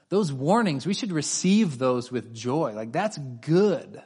Those 0.09 0.31
warnings, 0.31 0.85
we 0.85 0.93
should 0.93 1.11
receive 1.11 1.77
those 1.77 2.11
with 2.11 2.33
joy. 2.33 2.73
Like 2.73 2.91
that's 2.91 3.17
good. 3.17 4.01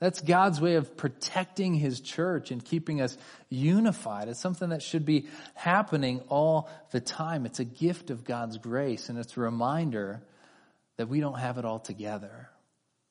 That's 0.00 0.22
God's 0.22 0.60
way 0.60 0.76
of 0.76 0.96
protecting 0.96 1.74
His 1.74 2.00
church 2.00 2.50
and 2.50 2.64
keeping 2.64 3.02
us 3.02 3.16
unified. 3.50 4.28
It's 4.28 4.40
something 4.40 4.70
that 4.70 4.82
should 4.82 5.04
be 5.04 5.26
happening 5.54 6.20
all 6.28 6.70
the 6.90 7.00
time. 7.00 7.44
It's 7.44 7.60
a 7.60 7.64
gift 7.64 8.10
of 8.10 8.24
God's 8.24 8.56
grace 8.56 9.10
and 9.10 9.18
it's 9.18 9.36
a 9.36 9.40
reminder 9.40 10.22
that 10.96 11.08
we 11.08 11.20
don't 11.20 11.38
have 11.38 11.58
it 11.58 11.64
all 11.66 11.78
together. 11.78 12.48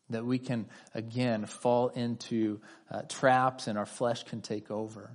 That 0.10 0.26
we 0.26 0.40
can, 0.40 0.66
again, 0.96 1.46
fall 1.46 1.90
into 1.90 2.60
uh, 2.90 3.04
traps 3.04 3.68
and 3.68 3.78
our 3.78 3.86
flesh 3.86 4.24
can 4.24 4.42
take 4.42 4.72
over. 4.72 5.12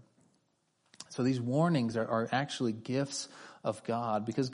So 1.11 1.25
these 1.25 1.41
warnings 1.41 1.97
are, 1.97 2.07
are 2.07 2.29
actually 2.31 2.73
gifts 2.73 3.29
of 3.65 3.83
God 3.85 4.25
because 4.27 4.51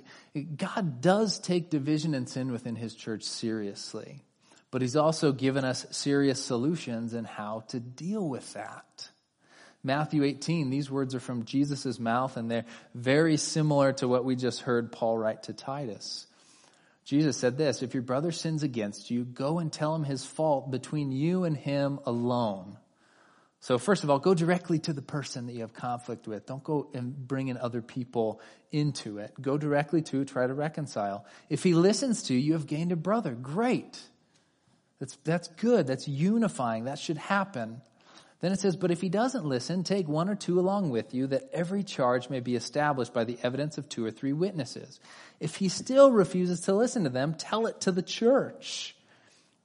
God 0.56 1.00
does 1.00 1.38
take 1.38 1.70
division 1.70 2.14
and 2.14 2.28
sin 2.28 2.52
within 2.52 2.76
his 2.76 2.94
church 2.94 3.24
seriously. 3.24 4.22
But 4.70 4.82
he's 4.82 4.96
also 4.96 5.32
given 5.32 5.64
us 5.64 5.84
serious 5.90 6.42
solutions 6.42 7.12
and 7.12 7.26
how 7.26 7.64
to 7.68 7.80
deal 7.80 8.26
with 8.26 8.52
that. 8.54 9.10
Matthew 9.82 10.24
18, 10.24 10.70
these 10.70 10.90
words 10.90 11.14
are 11.14 11.20
from 11.20 11.44
Jesus' 11.44 11.98
mouth, 11.98 12.36
and 12.36 12.50
they're 12.50 12.66
very 12.94 13.36
similar 13.36 13.92
to 13.94 14.06
what 14.06 14.24
we 14.24 14.36
just 14.36 14.60
heard 14.60 14.92
Paul 14.92 15.16
write 15.16 15.44
to 15.44 15.54
Titus. 15.54 16.26
Jesus 17.04 17.36
said 17.36 17.56
this 17.56 17.82
If 17.82 17.94
your 17.94 18.02
brother 18.02 18.30
sins 18.30 18.62
against 18.62 19.10
you, 19.10 19.24
go 19.24 19.58
and 19.58 19.72
tell 19.72 19.94
him 19.94 20.04
his 20.04 20.24
fault 20.24 20.70
between 20.70 21.12
you 21.12 21.44
and 21.44 21.56
him 21.56 21.98
alone. 22.04 22.76
So, 23.62 23.76
first 23.76 24.04
of 24.04 24.10
all, 24.10 24.18
go 24.18 24.32
directly 24.32 24.78
to 24.80 24.94
the 24.94 25.02
person 25.02 25.46
that 25.46 25.52
you 25.52 25.60
have 25.60 25.74
conflict 25.74 26.26
with. 26.26 26.46
Don't 26.46 26.64
go 26.64 26.88
and 26.94 27.14
bring 27.14 27.48
in 27.48 27.58
other 27.58 27.82
people 27.82 28.40
into 28.72 29.18
it. 29.18 29.34
Go 29.40 29.58
directly 29.58 30.00
to, 30.02 30.24
try 30.24 30.46
to 30.46 30.54
reconcile. 30.54 31.26
If 31.50 31.62
he 31.62 31.74
listens 31.74 32.22
to 32.24 32.34
you, 32.34 32.40
you 32.40 32.52
have 32.54 32.66
gained 32.66 32.90
a 32.90 32.96
brother. 32.96 33.32
Great. 33.34 34.00
That's, 34.98 35.16
that's 35.24 35.48
good. 35.48 35.86
That's 35.86 36.08
unifying. 36.08 36.84
That 36.84 36.98
should 36.98 37.18
happen. 37.18 37.82
Then 38.40 38.52
it 38.52 38.60
says, 38.60 38.76
But 38.76 38.90
if 38.90 39.02
he 39.02 39.10
doesn't 39.10 39.44
listen, 39.44 39.84
take 39.84 40.08
one 40.08 40.30
or 40.30 40.34
two 40.34 40.58
along 40.58 40.88
with 40.88 41.12
you, 41.12 41.26
that 41.26 41.50
every 41.52 41.82
charge 41.82 42.30
may 42.30 42.40
be 42.40 42.56
established 42.56 43.12
by 43.12 43.24
the 43.24 43.36
evidence 43.42 43.76
of 43.76 43.90
two 43.90 44.04
or 44.04 44.10
three 44.10 44.32
witnesses. 44.32 44.98
If 45.38 45.56
he 45.56 45.68
still 45.68 46.10
refuses 46.10 46.62
to 46.62 46.74
listen 46.74 47.04
to 47.04 47.10
them, 47.10 47.34
tell 47.34 47.66
it 47.66 47.82
to 47.82 47.92
the 47.92 48.02
church. 48.02 48.96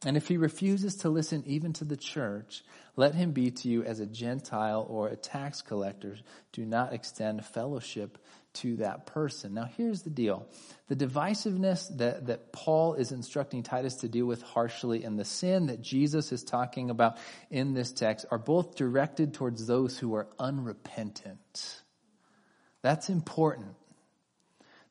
And 0.03 0.17
if 0.17 0.27
he 0.27 0.37
refuses 0.37 0.97
to 0.97 1.09
listen 1.09 1.43
even 1.45 1.73
to 1.73 1.85
the 1.85 1.97
church, 1.97 2.63
let 2.95 3.15
him 3.15 3.31
be 3.31 3.51
to 3.51 3.69
you 3.69 3.83
as 3.83 3.99
a 3.99 4.05
Gentile 4.05 4.85
or 4.89 5.07
a 5.07 5.15
tax 5.15 5.61
collector. 5.61 6.17
Do 6.51 6.65
not 6.65 6.93
extend 6.93 7.45
fellowship 7.45 8.17
to 8.55 8.77
that 8.77 9.05
person. 9.05 9.53
Now, 9.53 9.65
here's 9.77 10.01
the 10.01 10.09
deal 10.09 10.47
the 10.87 10.95
divisiveness 10.95 11.95
that, 11.97 12.27
that 12.27 12.51
Paul 12.51 12.93
is 12.95 13.11
instructing 13.11 13.63
Titus 13.63 13.95
to 13.97 14.07
deal 14.07 14.25
with 14.25 14.41
harshly 14.41 15.03
and 15.03 15.19
the 15.19 15.25
sin 15.25 15.67
that 15.67 15.81
Jesus 15.81 16.31
is 16.31 16.43
talking 16.43 16.89
about 16.89 17.17
in 17.49 17.73
this 17.73 17.91
text 17.91 18.25
are 18.31 18.37
both 18.37 18.75
directed 18.75 19.33
towards 19.33 19.65
those 19.65 19.97
who 19.97 20.15
are 20.15 20.27
unrepentant. 20.39 21.81
That's 22.81 23.09
important. 23.09 23.75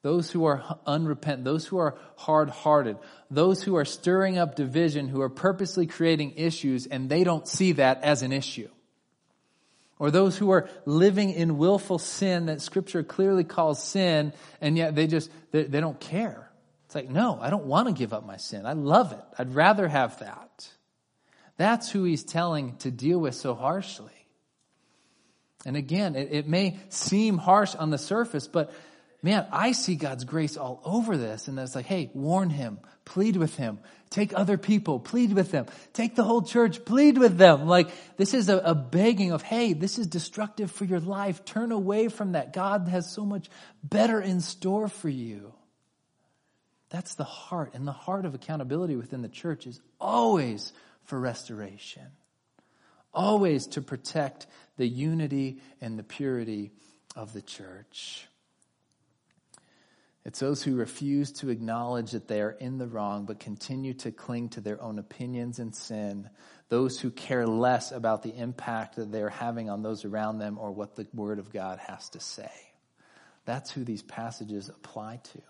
Those 0.04 0.30
who 0.30 0.44
are 0.44 0.78
unrepentant, 0.86 1.44
those 1.44 1.66
who 1.66 1.78
are 1.78 1.96
hard 2.16 2.50
hearted, 2.50 2.98
those 3.30 3.62
who 3.62 3.76
are 3.76 3.86
stirring 3.86 4.36
up 4.36 4.54
division, 4.54 5.08
who 5.08 5.22
are 5.22 5.30
purposely 5.30 5.86
creating 5.86 6.34
issues, 6.36 6.84
and 6.84 7.08
they 7.08 7.24
don't 7.24 7.48
see 7.48 7.72
that 7.72 8.02
as 8.02 8.20
an 8.20 8.30
issue. 8.30 8.68
Or 9.98 10.10
those 10.10 10.36
who 10.36 10.50
are 10.50 10.68
living 10.84 11.30
in 11.30 11.56
willful 11.56 11.98
sin 11.98 12.46
that 12.46 12.60
scripture 12.60 13.02
clearly 13.02 13.44
calls 13.44 13.82
sin, 13.82 14.34
and 14.60 14.76
yet 14.76 14.94
they 14.94 15.06
just, 15.06 15.30
they, 15.52 15.62
they 15.62 15.80
don't 15.80 15.98
care. 15.98 16.50
It's 16.84 16.94
like, 16.94 17.08
no, 17.08 17.38
I 17.40 17.48
don't 17.48 17.64
want 17.64 17.88
to 17.88 17.94
give 17.94 18.12
up 18.12 18.26
my 18.26 18.36
sin. 18.36 18.66
I 18.66 18.74
love 18.74 19.12
it. 19.12 19.24
I'd 19.38 19.54
rather 19.54 19.88
have 19.88 20.18
that. 20.18 20.68
That's 21.56 21.90
who 21.90 22.04
he's 22.04 22.24
telling 22.24 22.76
to 22.80 22.90
deal 22.90 23.18
with 23.18 23.36
so 23.36 23.54
harshly. 23.54 24.12
And 25.64 25.78
again, 25.78 26.14
it, 26.14 26.28
it 26.30 26.46
may 26.46 26.78
seem 26.90 27.38
harsh 27.38 27.74
on 27.74 27.88
the 27.88 27.96
surface, 27.96 28.46
but 28.46 28.70
man, 29.24 29.46
I 29.50 29.72
see 29.72 29.96
God's 29.96 30.24
grace 30.24 30.58
all 30.58 30.82
over 30.84 31.16
this. 31.16 31.48
And 31.48 31.58
it's 31.58 31.74
like, 31.74 31.86
hey, 31.86 32.10
warn 32.12 32.50
him, 32.50 32.78
plead 33.06 33.36
with 33.36 33.56
him, 33.56 33.78
take 34.10 34.38
other 34.38 34.58
people, 34.58 35.00
plead 35.00 35.32
with 35.32 35.50
them, 35.50 35.64
take 35.94 36.14
the 36.14 36.22
whole 36.22 36.42
church, 36.42 36.84
plead 36.84 37.16
with 37.16 37.38
them. 37.38 37.66
Like, 37.66 37.88
this 38.18 38.34
is 38.34 38.50
a, 38.50 38.58
a, 38.58 38.74
begging 38.74 39.32
of, 39.32 39.40
hey, 39.40 39.72
this 39.72 39.98
is 39.98 40.06
destructive 40.08 40.70
for 40.70 40.84
your 40.84 41.00
life. 41.00 41.42
Turn 41.46 41.72
away 41.72 42.08
from 42.08 42.32
that. 42.32 42.52
God 42.52 42.86
has 42.88 43.10
so 43.10 43.24
much 43.24 43.48
better 43.82 44.20
in 44.20 44.42
store 44.42 44.88
for 44.88 45.08
you. 45.08 45.54
That's 46.90 47.14
the 47.14 47.24
heart. 47.24 47.72
And 47.72 47.88
the 47.88 47.92
heart 47.92 48.26
of 48.26 48.34
accountability 48.34 48.94
within 48.94 49.22
the 49.22 49.28
church 49.30 49.66
is 49.66 49.80
always 49.98 50.70
for 51.04 51.18
restoration, 51.18 52.08
always 53.14 53.68
to 53.68 53.80
protect 53.80 54.46
the 54.76 54.86
unity 54.86 55.62
and 55.80 55.98
the 55.98 56.02
purity 56.02 56.72
of 57.16 57.32
the 57.32 57.42
church. 57.42 58.28
It's 60.24 60.40
those 60.40 60.62
who 60.62 60.76
refuse 60.76 61.32
to 61.32 61.50
acknowledge 61.50 62.12
that 62.12 62.28
they 62.28 62.40
are 62.40 62.50
in 62.50 62.78
the 62.78 62.86
wrong 62.86 63.26
but 63.26 63.40
continue 63.40 63.92
to 63.94 64.10
cling 64.10 64.48
to 64.50 64.62
their 64.62 64.80
own 64.82 64.98
opinions 64.98 65.58
and 65.58 65.74
sin. 65.74 66.30
Those 66.70 66.98
who 66.98 67.10
care 67.10 67.46
less 67.46 67.92
about 67.92 68.22
the 68.22 68.34
impact 68.34 68.96
that 68.96 69.12
they're 69.12 69.28
having 69.28 69.68
on 69.68 69.82
those 69.82 70.06
around 70.06 70.38
them 70.38 70.58
or 70.58 70.72
what 70.72 70.96
the 70.96 71.06
Word 71.12 71.38
of 71.38 71.52
God 71.52 71.78
has 71.78 72.08
to 72.10 72.20
say. 72.20 72.50
That's 73.44 73.70
who 73.70 73.84
these 73.84 74.02
passages 74.02 74.70
apply 74.70 75.20
to. 75.34 75.42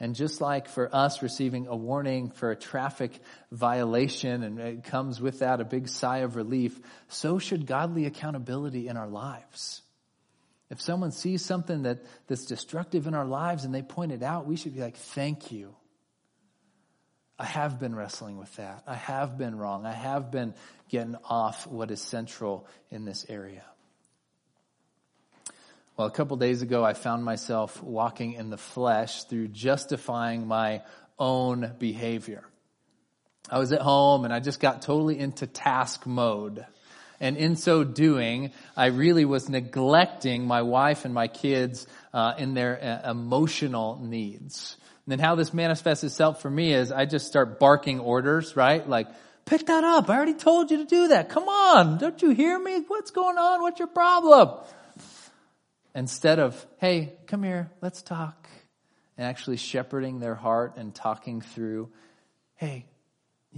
And 0.00 0.14
just 0.14 0.40
like 0.40 0.68
for 0.68 0.88
us 0.94 1.22
receiving 1.22 1.66
a 1.66 1.76
warning 1.76 2.30
for 2.30 2.50
a 2.50 2.56
traffic 2.56 3.12
violation 3.50 4.42
and 4.42 4.58
it 4.58 4.84
comes 4.84 5.20
with 5.20 5.40
that 5.40 5.60
a 5.60 5.64
big 5.64 5.88
sigh 5.88 6.18
of 6.18 6.36
relief, 6.36 6.80
so 7.08 7.38
should 7.38 7.66
godly 7.66 8.06
accountability 8.06 8.88
in 8.88 8.96
our 8.96 9.08
lives. 9.08 9.82
If 10.70 10.80
someone 10.80 11.12
sees 11.12 11.44
something 11.44 11.84
that, 11.84 12.04
that's 12.26 12.44
destructive 12.44 13.06
in 13.06 13.14
our 13.14 13.24
lives 13.24 13.64
and 13.64 13.74
they 13.74 13.82
point 13.82 14.12
it 14.12 14.22
out, 14.22 14.46
we 14.46 14.56
should 14.56 14.74
be 14.74 14.80
like, 14.80 14.96
thank 14.96 15.50
you. 15.50 15.74
I 17.38 17.46
have 17.46 17.78
been 17.78 17.94
wrestling 17.94 18.36
with 18.36 18.54
that. 18.56 18.82
I 18.86 18.96
have 18.96 19.38
been 19.38 19.56
wrong. 19.56 19.86
I 19.86 19.92
have 19.92 20.30
been 20.30 20.54
getting 20.88 21.16
off 21.24 21.66
what 21.66 21.90
is 21.90 22.02
central 22.02 22.66
in 22.90 23.04
this 23.04 23.24
area. 23.28 23.64
Well, 25.96 26.06
a 26.06 26.10
couple 26.12 26.36
days 26.36 26.62
ago, 26.62 26.84
I 26.84 26.94
found 26.94 27.24
myself 27.24 27.82
walking 27.82 28.34
in 28.34 28.50
the 28.50 28.58
flesh 28.58 29.24
through 29.24 29.48
justifying 29.48 30.46
my 30.46 30.82
own 31.18 31.74
behavior. 31.78 32.44
I 33.50 33.58
was 33.58 33.72
at 33.72 33.80
home 33.80 34.24
and 34.24 34.32
I 34.32 34.40
just 34.40 34.60
got 34.60 34.82
totally 34.82 35.18
into 35.18 35.46
task 35.46 36.06
mode. 36.06 36.66
And 37.20 37.36
in 37.36 37.56
so 37.56 37.84
doing, 37.84 38.52
I 38.76 38.86
really 38.86 39.24
was 39.24 39.48
neglecting 39.48 40.46
my 40.46 40.62
wife 40.62 41.04
and 41.04 41.12
my 41.12 41.28
kids 41.28 41.86
uh, 42.12 42.34
in 42.38 42.54
their 42.54 43.02
uh, 43.04 43.10
emotional 43.10 43.98
needs. 44.00 44.76
And 45.04 45.12
then 45.12 45.18
how 45.18 45.34
this 45.34 45.52
manifests 45.52 46.04
itself 46.04 46.42
for 46.42 46.50
me 46.50 46.72
is 46.72 46.92
I 46.92 47.06
just 47.06 47.26
start 47.26 47.58
barking 47.58 47.98
orders, 47.98 48.56
right? 48.56 48.86
Like, 48.88 49.08
pick 49.46 49.66
that 49.66 49.82
up. 49.82 50.08
I 50.10 50.16
already 50.16 50.34
told 50.34 50.70
you 50.70 50.78
to 50.78 50.84
do 50.84 51.08
that. 51.08 51.28
Come 51.28 51.48
on. 51.48 51.98
Don't 51.98 52.20
you 52.22 52.30
hear 52.30 52.58
me? 52.58 52.84
What's 52.86 53.10
going 53.10 53.38
on? 53.38 53.62
What's 53.62 53.78
your 53.78 53.88
problem? 53.88 54.50
Instead 55.94 56.38
of, 56.38 56.66
hey, 56.78 57.14
come 57.26 57.42
here, 57.42 57.70
let's 57.80 58.02
talk. 58.02 58.46
And 59.16 59.26
actually 59.26 59.56
shepherding 59.56 60.20
their 60.20 60.36
heart 60.36 60.76
and 60.76 60.94
talking 60.94 61.40
through, 61.40 61.88
hey, 62.54 62.84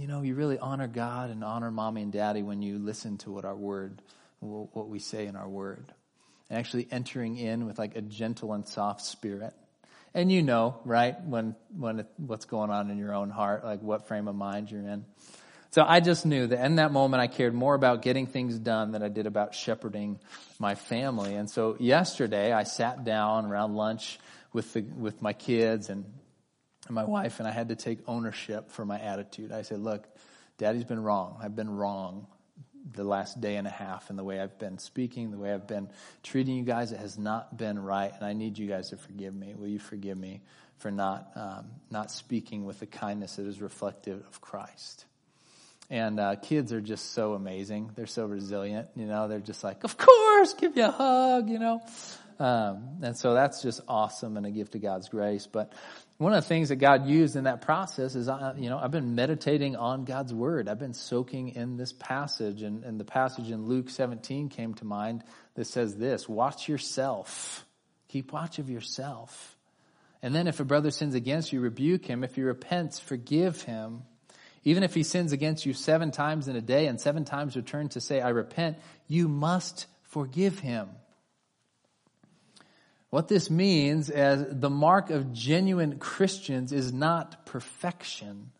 you 0.01 0.07
know, 0.07 0.23
you 0.23 0.33
really 0.33 0.57
honor 0.57 0.87
God 0.87 1.29
and 1.29 1.43
honor 1.43 1.69
mommy 1.69 2.01
and 2.01 2.11
daddy 2.11 2.41
when 2.41 2.63
you 2.63 2.79
listen 2.79 3.19
to 3.19 3.31
what 3.31 3.45
our 3.45 3.55
word, 3.55 4.01
what 4.39 4.89
we 4.89 4.97
say 4.97 5.27
in 5.27 5.35
our 5.35 5.47
word. 5.47 5.93
And 6.49 6.57
actually 6.57 6.87
entering 6.89 7.37
in 7.37 7.67
with 7.67 7.77
like 7.77 7.95
a 7.95 8.01
gentle 8.01 8.51
and 8.53 8.67
soft 8.67 9.01
spirit. 9.01 9.53
And 10.15 10.31
you 10.31 10.41
know, 10.41 10.79
right, 10.85 11.21
when, 11.23 11.55
when, 11.77 12.05
what's 12.17 12.45
going 12.45 12.71
on 12.71 12.89
in 12.89 12.97
your 12.97 13.13
own 13.13 13.29
heart, 13.29 13.63
like 13.63 13.83
what 13.83 14.07
frame 14.07 14.27
of 14.27 14.35
mind 14.35 14.71
you're 14.71 14.81
in. 14.81 15.05
So 15.69 15.85
I 15.87 15.99
just 15.99 16.25
knew 16.25 16.47
that 16.47 16.65
in 16.65 16.77
that 16.77 16.91
moment 16.91 17.21
I 17.21 17.27
cared 17.27 17.53
more 17.53 17.75
about 17.75 18.01
getting 18.01 18.25
things 18.25 18.57
done 18.57 18.91
than 18.91 19.03
I 19.03 19.07
did 19.07 19.27
about 19.27 19.53
shepherding 19.53 20.19
my 20.57 20.73
family. 20.73 21.35
And 21.35 21.47
so 21.47 21.77
yesterday 21.79 22.51
I 22.51 22.63
sat 22.63 23.05
down 23.05 23.45
around 23.45 23.75
lunch 23.75 24.19
with 24.51 24.73
the, 24.73 24.81
with 24.81 25.21
my 25.21 25.31
kids 25.31 25.89
and 25.91 26.05
and 26.91 26.95
my 26.95 27.05
wife, 27.05 27.39
and 27.39 27.47
I 27.47 27.51
had 27.51 27.69
to 27.69 27.75
take 27.77 27.99
ownership 28.05 28.69
for 28.69 28.83
my 28.83 28.99
attitude. 28.99 29.53
I 29.53 29.61
said, 29.61 29.79
Look, 29.79 30.05
daddy's 30.57 30.83
been 30.83 31.01
wrong. 31.01 31.37
I've 31.41 31.55
been 31.55 31.69
wrong 31.69 32.27
the 32.93 33.05
last 33.05 33.39
day 33.39 33.55
and 33.55 33.65
a 33.65 33.71
half 33.71 34.09
in 34.09 34.17
the 34.17 34.25
way 34.25 34.41
I've 34.41 34.59
been 34.59 34.77
speaking, 34.77 35.31
the 35.31 35.37
way 35.37 35.53
I've 35.53 35.67
been 35.67 35.89
treating 36.21 36.57
you 36.57 36.65
guys. 36.65 36.91
It 36.91 36.99
has 36.99 37.17
not 37.17 37.57
been 37.57 37.79
right, 37.79 38.11
and 38.13 38.25
I 38.25 38.33
need 38.33 38.57
you 38.57 38.67
guys 38.67 38.89
to 38.89 38.97
forgive 38.97 39.33
me. 39.33 39.53
Will 39.55 39.69
you 39.69 39.79
forgive 39.79 40.17
me 40.17 40.41
for 40.79 40.91
not, 40.91 41.31
um, 41.35 41.71
not 41.89 42.11
speaking 42.11 42.65
with 42.65 42.81
the 42.81 42.87
kindness 42.87 43.37
that 43.37 43.47
is 43.47 43.61
reflective 43.61 44.25
of 44.27 44.41
Christ? 44.41 45.05
And 45.89 46.19
uh, 46.19 46.35
kids 46.35 46.73
are 46.73 46.81
just 46.81 47.13
so 47.13 47.35
amazing. 47.35 47.91
They're 47.95 48.05
so 48.05 48.25
resilient. 48.25 48.89
You 48.97 49.05
know, 49.05 49.29
they're 49.29 49.39
just 49.39 49.63
like, 49.63 49.85
of 49.85 49.97
course, 49.97 50.55
give 50.55 50.75
you 50.75 50.85
a 50.85 50.91
hug, 50.91 51.49
you 51.49 51.59
know. 51.59 51.81
Um, 52.41 52.97
and 53.03 53.15
so 53.15 53.35
that's 53.35 53.61
just 53.61 53.81
awesome 53.87 54.35
and 54.35 54.47
a 54.47 54.49
gift 54.49 54.73
of 54.73 54.81
God's 54.81 55.09
grace. 55.09 55.45
But 55.45 55.73
one 56.21 56.33
of 56.33 56.43
the 56.43 56.47
things 56.47 56.69
that 56.69 56.75
God 56.75 57.07
used 57.07 57.35
in 57.35 57.45
that 57.45 57.61
process 57.61 58.13
is, 58.13 58.29
you 58.55 58.69
know, 58.69 58.77
I've 58.77 58.91
been 58.91 59.15
meditating 59.15 59.75
on 59.75 60.05
God's 60.05 60.31
word. 60.31 60.69
I've 60.69 60.77
been 60.77 60.93
soaking 60.93 61.55
in 61.55 61.77
this 61.77 61.93
passage, 61.93 62.61
and, 62.61 62.83
and 62.83 62.99
the 62.99 63.03
passage 63.03 63.49
in 63.49 63.65
Luke 63.65 63.89
17 63.89 64.49
came 64.49 64.75
to 64.75 64.85
mind 64.85 65.23
that 65.55 65.65
says 65.65 65.95
this: 65.95 66.29
"Watch 66.29 66.69
yourself, 66.69 67.65
keep 68.07 68.31
watch 68.33 68.59
of 68.59 68.69
yourself." 68.69 69.57
And 70.21 70.35
then, 70.35 70.45
if 70.45 70.59
a 70.59 70.63
brother 70.63 70.91
sins 70.91 71.15
against 71.15 71.51
you, 71.51 71.59
rebuke 71.59 72.05
him. 72.05 72.23
If 72.23 72.35
he 72.35 72.43
repents, 72.43 72.99
forgive 72.99 73.63
him. 73.63 74.03
Even 74.63 74.83
if 74.83 74.93
he 74.93 75.01
sins 75.01 75.31
against 75.31 75.65
you 75.65 75.73
seven 75.73 76.11
times 76.11 76.47
in 76.47 76.55
a 76.55 76.61
day 76.61 76.85
and 76.85 77.01
seven 77.01 77.25
times 77.25 77.55
return 77.55 77.89
to 77.89 77.99
say, 77.99 78.21
"I 78.21 78.29
repent," 78.29 78.77
you 79.07 79.27
must 79.27 79.87
forgive 80.03 80.59
him. 80.59 80.87
What 83.11 83.27
this 83.27 83.49
means 83.49 84.09
as 84.09 84.45
the 84.49 84.69
mark 84.69 85.09
of 85.09 85.33
genuine 85.33 85.99
Christians 85.99 86.71
is 86.71 86.93
not 86.93 87.45
perfection, 87.45 88.51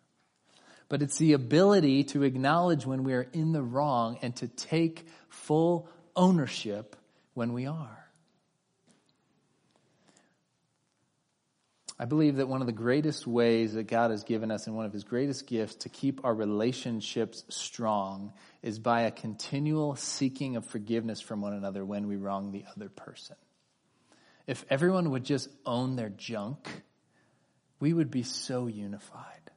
but 0.89 1.01
it's 1.01 1.17
the 1.17 1.31
ability 1.33 2.03
to 2.05 2.23
acknowledge 2.23 2.85
when 2.85 3.05
we 3.05 3.13
are 3.13 3.27
in 3.31 3.53
the 3.53 3.63
wrong 3.63 4.19
and 4.21 4.35
to 4.35 4.49
take 4.49 5.07
full 5.29 5.87
ownership 6.17 6.97
when 7.33 7.53
we 7.53 7.65
are. 7.65 7.97
I 11.97 12.03
believe 12.03 12.35
that 12.35 12.49
one 12.49 12.59
of 12.59 12.67
the 12.67 12.73
greatest 12.73 13.25
ways 13.25 13.75
that 13.75 13.83
God 13.83 14.11
has 14.11 14.25
given 14.25 14.51
us 14.51 14.67
and 14.67 14.75
one 14.75 14.85
of 14.85 14.91
his 14.91 15.05
greatest 15.05 15.47
gifts 15.47 15.75
to 15.75 15.89
keep 15.89 16.25
our 16.25 16.35
relationships 16.35 17.45
strong 17.47 18.33
is 18.61 18.79
by 18.79 19.03
a 19.03 19.11
continual 19.11 19.95
seeking 19.95 20.57
of 20.57 20.65
forgiveness 20.65 21.21
from 21.21 21.39
one 21.39 21.53
another 21.53 21.85
when 21.85 22.09
we 22.09 22.17
wrong 22.17 22.51
the 22.51 22.65
other 22.75 22.89
person. 22.89 23.37
If 24.47 24.65
everyone 24.69 25.11
would 25.11 25.23
just 25.23 25.49
own 25.65 25.95
their 25.95 26.09
junk, 26.09 26.67
we 27.79 27.93
would 27.93 28.11
be 28.11 28.23
so 28.23 28.67
unified. 28.67 29.51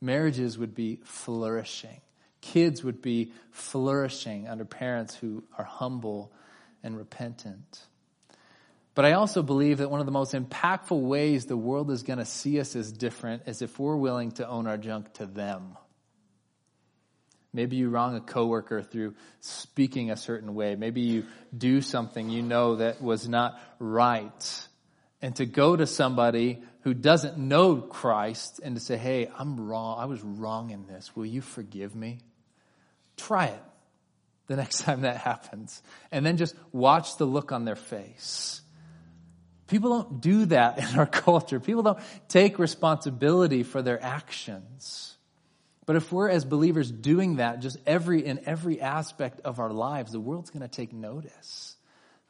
Marriages 0.00 0.58
would 0.58 0.74
be 0.74 1.00
flourishing. 1.04 2.00
Kids 2.40 2.82
would 2.82 3.02
be 3.02 3.32
flourishing 3.50 4.48
under 4.48 4.64
parents 4.64 5.14
who 5.14 5.44
are 5.58 5.64
humble 5.64 6.32
and 6.82 6.96
repentant. 6.96 7.86
But 8.94 9.04
I 9.04 9.12
also 9.12 9.42
believe 9.42 9.78
that 9.78 9.90
one 9.90 10.00
of 10.00 10.06
the 10.06 10.12
most 10.12 10.34
impactful 10.34 11.00
ways 11.00 11.46
the 11.46 11.56
world 11.56 11.90
is 11.90 12.02
going 12.02 12.18
to 12.18 12.24
see 12.24 12.58
us 12.60 12.74
as 12.74 12.90
different 12.90 13.42
is 13.46 13.62
if 13.62 13.78
we're 13.78 13.96
willing 13.96 14.32
to 14.32 14.48
own 14.48 14.66
our 14.66 14.76
junk 14.76 15.12
to 15.14 15.26
them. 15.26 15.76
Maybe 17.52 17.76
you 17.76 17.88
wrong 17.90 18.16
a 18.16 18.20
coworker 18.20 18.82
through 18.82 19.14
speaking 19.40 20.10
a 20.10 20.16
certain 20.16 20.54
way. 20.54 20.76
Maybe 20.76 21.00
you 21.00 21.24
do 21.56 21.80
something 21.80 22.30
you 22.30 22.42
know 22.42 22.76
that 22.76 23.02
was 23.02 23.28
not 23.28 23.60
right. 23.78 24.66
And 25.20 25.34
to 25.36 25.46
go 25.46 25.74
to 25.74 25.86
somebody 25.86 26.62
who 26.82 26.94
doesn't 26.94 27.38
know 27.38 27.76
Christ 27.76 28.60
and 28.62 28.76
to 28.76 28.80
say, 28.80 28.96
Hey, 28.96 29.28
I'm 29.36 29.68
wrong. 29.68 29.98
I 29.98 30.04
was 30.04 30.22
wrong 30.22 30.70
in 30.70 30.86
this. 30.86 31.14
Will 31.16 31.26
you 31.26 31.40
forgive 31.40 31.94
me? 31.94 32.20
Try 33.16 33.46
it 33.46 33.62
the 34.46 34.56
next 34.56 34.82
time 34.82 35.02
that 35.02 35.16
happens. 35.16 35.82
And 36.10 36.24
then 36.24 36.36
just 36.36 36.54
watch 36.72 37.16
the 37.16 37.24
look 37.24 37.52
on 37.52 37.64
their 37.64 37.76
face. 37.76 38.60
People 39.66 39.90
don't 40.02 40.20
do 40.20 40.46
that 40.46 40.78
in 40.78 40.98
our 40.98 41.06
culture. 41.26 41.60
People 41.60 41.82
don't 41.82 42.00
take 42.28 42.58
responsibility 42.58 43.62
for 43.62 43.82
their 43.82 44.02
actions. 44.02 45.16
But 45.90 45.96
if 45.96 46.12
we're 46.12 46.28
as 46.28 46.44
believers 46.44 46.88
doing 46.88 47.38
that 47.38 47.58
just 47.58 47.76
every 47.84 48.24
in 48.24 48.42
every 48.46 48.80
aspect 48.80 49.40
of 49.40 49.58
our 49.58 49.72
lives, 49.72 50.12
the 50.12 50.20
world's 50.20 50.50
going 50.50 50.62
to 50.62 50.68
take 50.68 50.92
notice. 50.92 51.74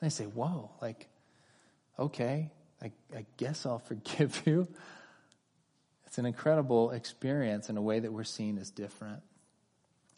And 0.00 0.10
they 0.10 0.10
say, 0.10 0.24
"Whoa, 0.24 0.70
like 0.80 1.10
okay, 1.98 2.50
I, 2.82 2.90
I 3.14 3.26
guess 3.36 3.66
I'll 3.66 3.78
forgive 3.90 4.46
you." 4.46 4.66
It's 6.06 6.16
an 6.16 6.24
incredible 6.24 6.92
experience 6.92 7.68
in 7.68 7.76
a 7.76 7.82
way 7.82 8.00
that 8.00 8.10
we're 8.10 8.24
seen 8.24 8.56
as 8.56 8.70
different. 8.70 9.20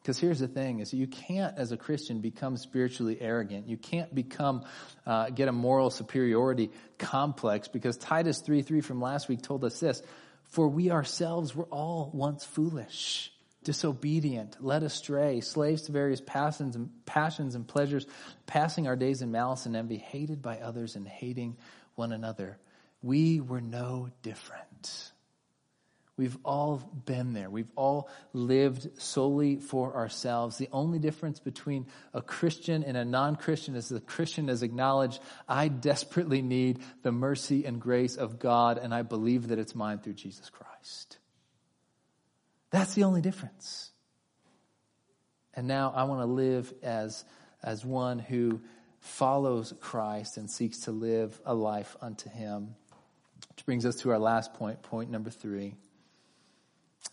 Because 0.00 0.20
here's 0.20 0.38
the 0.38 0.46
thing: 0.46 0.78
is 0.78 0.94
you 0.94 1.08
can't, 1.08 1.58
as 1.58 1.72
a 1.72 1.76
Christian, 1.76 2.20
become 2.20 2.56
spiritually 2.56 3.18
arrogant. 3.20 3.66
You 3.66 3.76
can't 3.76 4.14
become 4.14 4.64
uh, 5.04 5.30
get 5.30 5.48
a 5.48 5.52
moral 5.52 5.90
superiority 5.90 6.70
complex. 6.96 7.66
Because 7.66 7.96
Titus 7.96 8.38
three 8.38 8.62
three 8.62 8.82
from 8.82 9.00
last 9.00 9.28
week 9.28 9.42
told 9.42 9.64
us 9.64 9.80
this: 9.80 10.00
For 10.44 10.68
we 10.68 10.92
ourselves 10.92 11.56
were 11.56 11.66
all 11.72 12.08
once 12.14 12.44
foolish, 12.44 13.31
disobedient, 13.64 14.62
led 14.64 14.82
astray, 14.82 15.40
slaves 15.40 15.82
to 15.82 15.92
various 15.92 16.20
passions 16.20 16.76
and 16.76 16.90
passions 17.06 17.54
and 17.54 17.66
pleasures, 17.66 18.06
passing 18.46 18.86
our 18.86 18.96
days 18.96 19.22
in 19.22 19.30
malice 19.30 19.66
and 19.66 19.76
envy, 19.76 19.98
hated 19.98 20.42
by 20.42 20.58
others 20.58 20.96
and 20.96 21.06
hating 21.06 21.56
one 21.94 22.12
another. 22.12 22.58
We 23.02 23.40
were 23.40 23.60
no 23.60 24.10
different. 24.22 25.12
We've 26.16 26.36
all 26.44 26.76
been 27.06 27.32
there. 27.32 27.48
We've 27.48 27.70
all 27.74 28.10
lived 28.34 29.00
solely 29.00 29.56
for 29.56 29.96
ourselves. 29.96 30.58
The 30.58 30.68
only 30.70 30.98
difference 30.98 31.40
between 31.40 31.86
a 32.12 32.20
Christian 32.20 32.84
and 32.84 32.96
a 32.96 33.04
non 33.04 33.36
Christian 33.36 33.74
is 33.74 33.88
the 33.88 34.00
Christian 34.00 34.48
has 34.48 34.62
acknowledged, 34.62 35.20
I 35.48 35.68
desperately 35.68 36.42
need 36.42 36.80
the 37.02 37.12
mercy 37.12 37.64
and 37.64 37.80
grace 37.80 38.16
of 38.16 38.38
God, 38.38 38.78
and 38.78 38.94
I 38.94 39.02
believe 39.02 39.48
that 39.48 39.58
it's 39.58 39.74
mine 39.74 39.98
through 40.00 40.12
Jesus 40.12 40.50
Christ. 40.50 41.18
That's 42.72 42.94
the 42.94 43.04
only 43.04 43.20
difference. 43.20 43.90
And 45.54 45.68
now 45.68 45.92
I 45.94 46.04
want 46.04 46.22
to 46.22 46.26
live 46.26 46.72
as, 46.82 47.24
as 47.62 47.84
one 47.84 48.18
who 48.18 48.60
follows 49.00 49.74
Christ 49.80 50.38
and 50.38 50.50
seeks 50.50 50.80
to 50.80 50.90
live 50.90 51.38
a 51.44 51.54
life 51.54 51.94
unto 52.00 52.30
Him. 52.30 52.74
Which 53.50 53.66
brings 53.66 53.84
us 53.84 53.96
to 53.96 54.10
our 54.10 54.18
last 54.18 54.54
point, 54.54 54.82
point 54.82 55.10
number 55.10 55.28
three. 55.28 55.74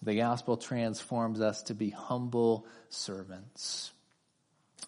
The 0.02 0.16
gospel 0.16 0.56
transforms 0.56 1.42
us 1.42 1.64
to 1.64 1.74
be 1.74 1.90
humble 1.90 2.66
servants. 2.90 3.92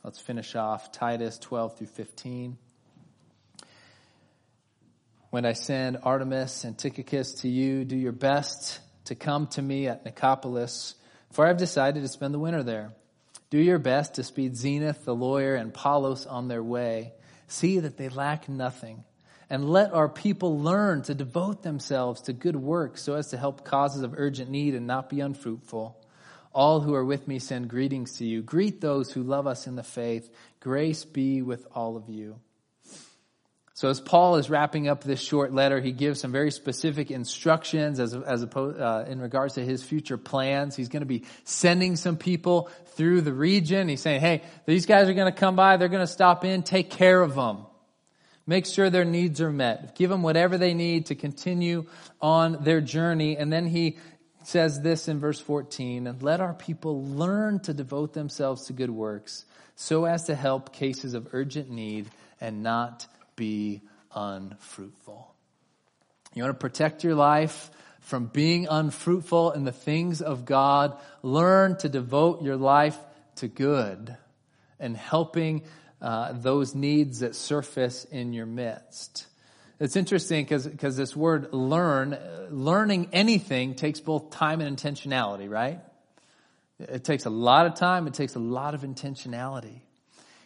Let's 0.03 0.19
finish 0.19 0.55
off 0.55 0.93
Titus 0.93 1.37
12 1.39 1.79
through 1.79 1.87
15. 1.87 2.57
When 5.31 5.45
I 5.45 5.53
send 5.53 5.97
Artemas 5.97 6.63
and 6.63 6.77
Tychicus 6.77 7.41
to 7.41 7.49
you, 7.49 7.83
do 7.83 7.97
your 7.97 8.13
best 8.13 8.79
to 9.05 9.15
come 9.15 9.47
to 9.47 9.61
me 9.61 9.87
at 9.87 10.05
Nicopolis, 10.05 10.95
for 11.31 11.45
I've 11.45 11.57
decided 11.57 12.03
to 12.03 12.07
spend 12.07 12.33
the 12.33 12.39
winter 12.39 12.63
there. 12.63 12.93
Do 13.49 13.57
your 13.57 13.79
best 13.79 14.15
to 14.15 14.23
speed 14.23 14.53
Zenas, 14.53 15.03
the 15.03 15.15
lawyer 15.15 15.55
and 15.55 15.69
Apollos 15.69 16.25
on 16.25 16.47
their 16.47 16.63
way. 16.63 17.13
See 17.47 17.79
that 17.79 17.97
they 17.97 18.09
lack 18.09 18.47
nothing 18.47 19.03
and 19.49 19.69
let 19.69 19.93
our 19.93 20.07
people 20.07 20.59
learn 20.61 21.01
to 21.01 21.13
devote 21.13 21.61
themselves 21.61 22.21
to 22.21 22.31
good 22.31 22.55
work 22.55 22.97
so 22.97 23.15
as 23.15 23.27
to 23.31 23.37
help 23.37 23.65
causes 23.65 24.01
of 24.01 24.13
urgent 24.15 24.49
need 24.49 24.73
and 24.73 24.87
not 24.87 25.09
be 25.09 25.19
unfruitful. 25.19 25.97
All 26.53 26.79
who 26.79 26.93
are 26.93 27.03
with 27.03 27.27
me 27.27 27.39
send 27.39 27.69
greetings 27.69 28.17
to 28.19 28.25
you. 28.25 28.41
Greet 28.41 28.79
those 28.79 29.11
who 29.11 29.23
love 29.23 29.47
us 29.47 29.67
in 29.67 29.75
the 29.75 29.83
faith. 29.83 30.33
Grace 30.61 31.03
be 31.03 31.41
with 31.41 31.67
all 31.73 31.97
of 31.97 32.07
you. 32.07 32.39
So 33.73 33.89
as 33.89 34.01
Paul 34.01 34.35
is 34.35 34.49
wrapping 34.49 34.89
up 34.89 35.03
this 35.03 35.21
short 35.21 35.53
letter, 35.53 35.79
he 35.79 35.93
gives 35.93 36.19
some 36.19 36.31
very 36.31 36.51
specific 36.51 37.09
instructions 37.09 37.99
as, 37.99 38.13
as 38.13 38.43
opposed, 38.43 38.79
uh, 38.79 39.05
in 39.07 39.21
regards 39.21 39.53
to 39.55 39.65
his 39.65 39.81
future 39.81 40.17
plans. 40.17 40.75
He's 40.75 40.89
going 40.89 41.01
to 41.01 41.07
be 41.07 41.23
sending 41.45 41.95
some 41.95 42.17
people 42.17 42.69
through 42.95 43.21
the 43.21 43.33
region. 43.33 43.87
He's 43.87 44.01
saying, 44.01 44.19
hey, 44.19 44.43
these 44.65 44.85
guys 44.85 45.07
are 45.07 45.13
going 45.13 45.31
to 45.31 45.39
come 45.39 45.55
by. 45.55 45.77
They're 45.77 45.87
going 45.87 46.05
to 46.05 46.11
stop 46.11 46.43
in. 46.43 46.63
Take 46.63 46.89
care 46.89 47.21
of 47.21 47.35
them. 47.35 47.65
Make 48.45 48.65
sure 48.65 48.89
their 48.89 49.05
needs 49.05 49.39
are 49.39 49.51
met. 49.51 49.95
Give 49.95 50.09
them 50.09 50.23
whatever 50.23 50.57
they 50.57 50.73
need 50.73 51.05
to 51.05 51.15
continue 51.15 51.85
on 52.19 52.63
their 52.63 52.81
journey. 52.81 53.37
And 53.37 53.53
then 53.53 53.67
he 53.67 53.97
says 54.43 54.81
this 54.81 55.07
in 55.07 55.19
verse 55.19 55.39
14, 55.39 56.07
and 56.07 56.21
let 56.21 56.41
our 56.41 56.53
people 56.53 57.05
learn 57.05 57.59
to 57.61 57.73
devote 57.73 58.13
themselves 58.13 58.65
to 58.65 58.73
good 58.73 58.89
works 58.89 59.45
so 59.75 60.05
as 60.05 60.25
to 60.25 60.35
help 60.35 60.73
cases 60.73 61.13
of 61.13 61.29
urgent 61.31 61.69
need 61.69 62.09
and 62.41 62.63
not 62.63 63.07
be 63.35 63.81
unfruitful. 64.13 65.33
You 66.33 66.43
want 66.43 66.55
to 66.55 66.59
protect 66.59 67.03
your 67.03 67.15
life 67.15 67.71
from 68.01 68.25
being 68.27 68.67
unfruitful 68.69 69.51
in 69.51 69.63
the 69.63 69.71
things 69.71 70.21
of 70.21 70.45
God. 70.45 70.97
Learn 71.21 71.77
to 71.77 71.89
devote 71.89 72.41
your 72.41 72.57
life 72.57 72.97
to 73.37 73.47
good 73.47 74.15
and 74.79 74.97
helping 74.97 75.63
uh, 76.01 76.33
those 76.33 76.73
needs 76.73 77.19
that 77.19 77.35
surface 77.35 78.05
in 78.05 78.33
your 78.33 78.45
midst. 78.45 79.27
It's 79.79 79.95
interesting 79.95 80.45
because 80.45 80.97
this 80.97 81.15
word 81.15 81.53
learn, 81.53 82.17
learning 82.49 83.09
anything 83.13 83.75
takes 83.75 83.99
both 83.99 84.29
time 84.29 84.61
and 84.61 84.77
intentionality, 84.77 85.49
right? 85.49 85.79
It 86.79 87.03
takes 87.03 87.25
a 87.25 87.29
lot 87.29 87.65
of 87.65 87.75
time, 87.75 88.07
it 88.07 88.13
takes 88.13 88.35
a 88.35 88.39
lot 88.39 88.73
of 88.73 88.81
intentionality. 88.81 89.81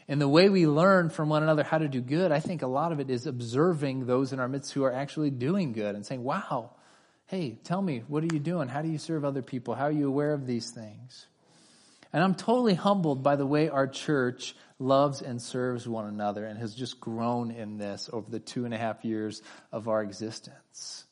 And 0.08 0.22
the 0.22 0.28
way 0.28 0.50
we 0.50 0.68
learn 0.68 1.10
from 1.10 1.30
one 1.30 1.42
another 1.42 1.64
how 1.64 1.80
to 1.80 1.88
do 1.88 2.00
good, 2.00 2.32
I 2.32 2.40
think 2.40 2.62
a 2.62 2.68
lot 2.68 2.92
of 2.92 3.00
it 3.00 3.10
is 3.10 3.26
observing 3.26 4.06
those 4.06 4.34
in 4.34 4.40
our 4.40 4.48
midst 4.48 4.72
who 4.74 4.84
are 4.84 4.94
actually 4.94 5.32
doing 5.32 5.74
good 5.74 5.96
and 5.96 6.06
saying, 6.06 6.24
wow, 6.24 6.72
hey, 7.26 7.58
tell 7.64 7.82
me, 7.82 8.04
what 8.08 8.24
are 8.24 8.34
you 8.34 8.40
doing? 8.40 8.68
How 8.68 8.84
do 8.84 8.88
you 8.88 9.00
serve 9.00 9.26
other 9.26 9.42
people? 9.42 9.74
How 9.74 9.86
are 9.86 9.92
you 9.92 10.08
aware 10.08 10.34
of 10.34 10.46
these 10.46 10.70
things? 10.70 11.26
And 12.14 12.24
I'm 12.24 12.36
totally 12.36 12.76
humbled 12.76 13.24
by 13.24 13.36
the 13.36 13.48
way 13.48 13.68
our 13.68 13.88
church 13.88 14.56
loves 14.78 15.22
and 15.22 15.42
serves 15.42 15.88
one 15.88 16.06
another 16.06 16.46
and 16.46 16.60
has 16.60 16.76
just 16.76 17.00
grown 17.00 17.50
in 17.50 17.78
this 17.78 18.10
over 18.14 18.30
the 18.30 18.40
two 18.40 18.66
and 18.66 18.74
a 18.74 18.78
half 18.78 19.04
years 19.04 19.42
of 19.72 19.88
our 19.88 20.04
existence. 20.04 21.05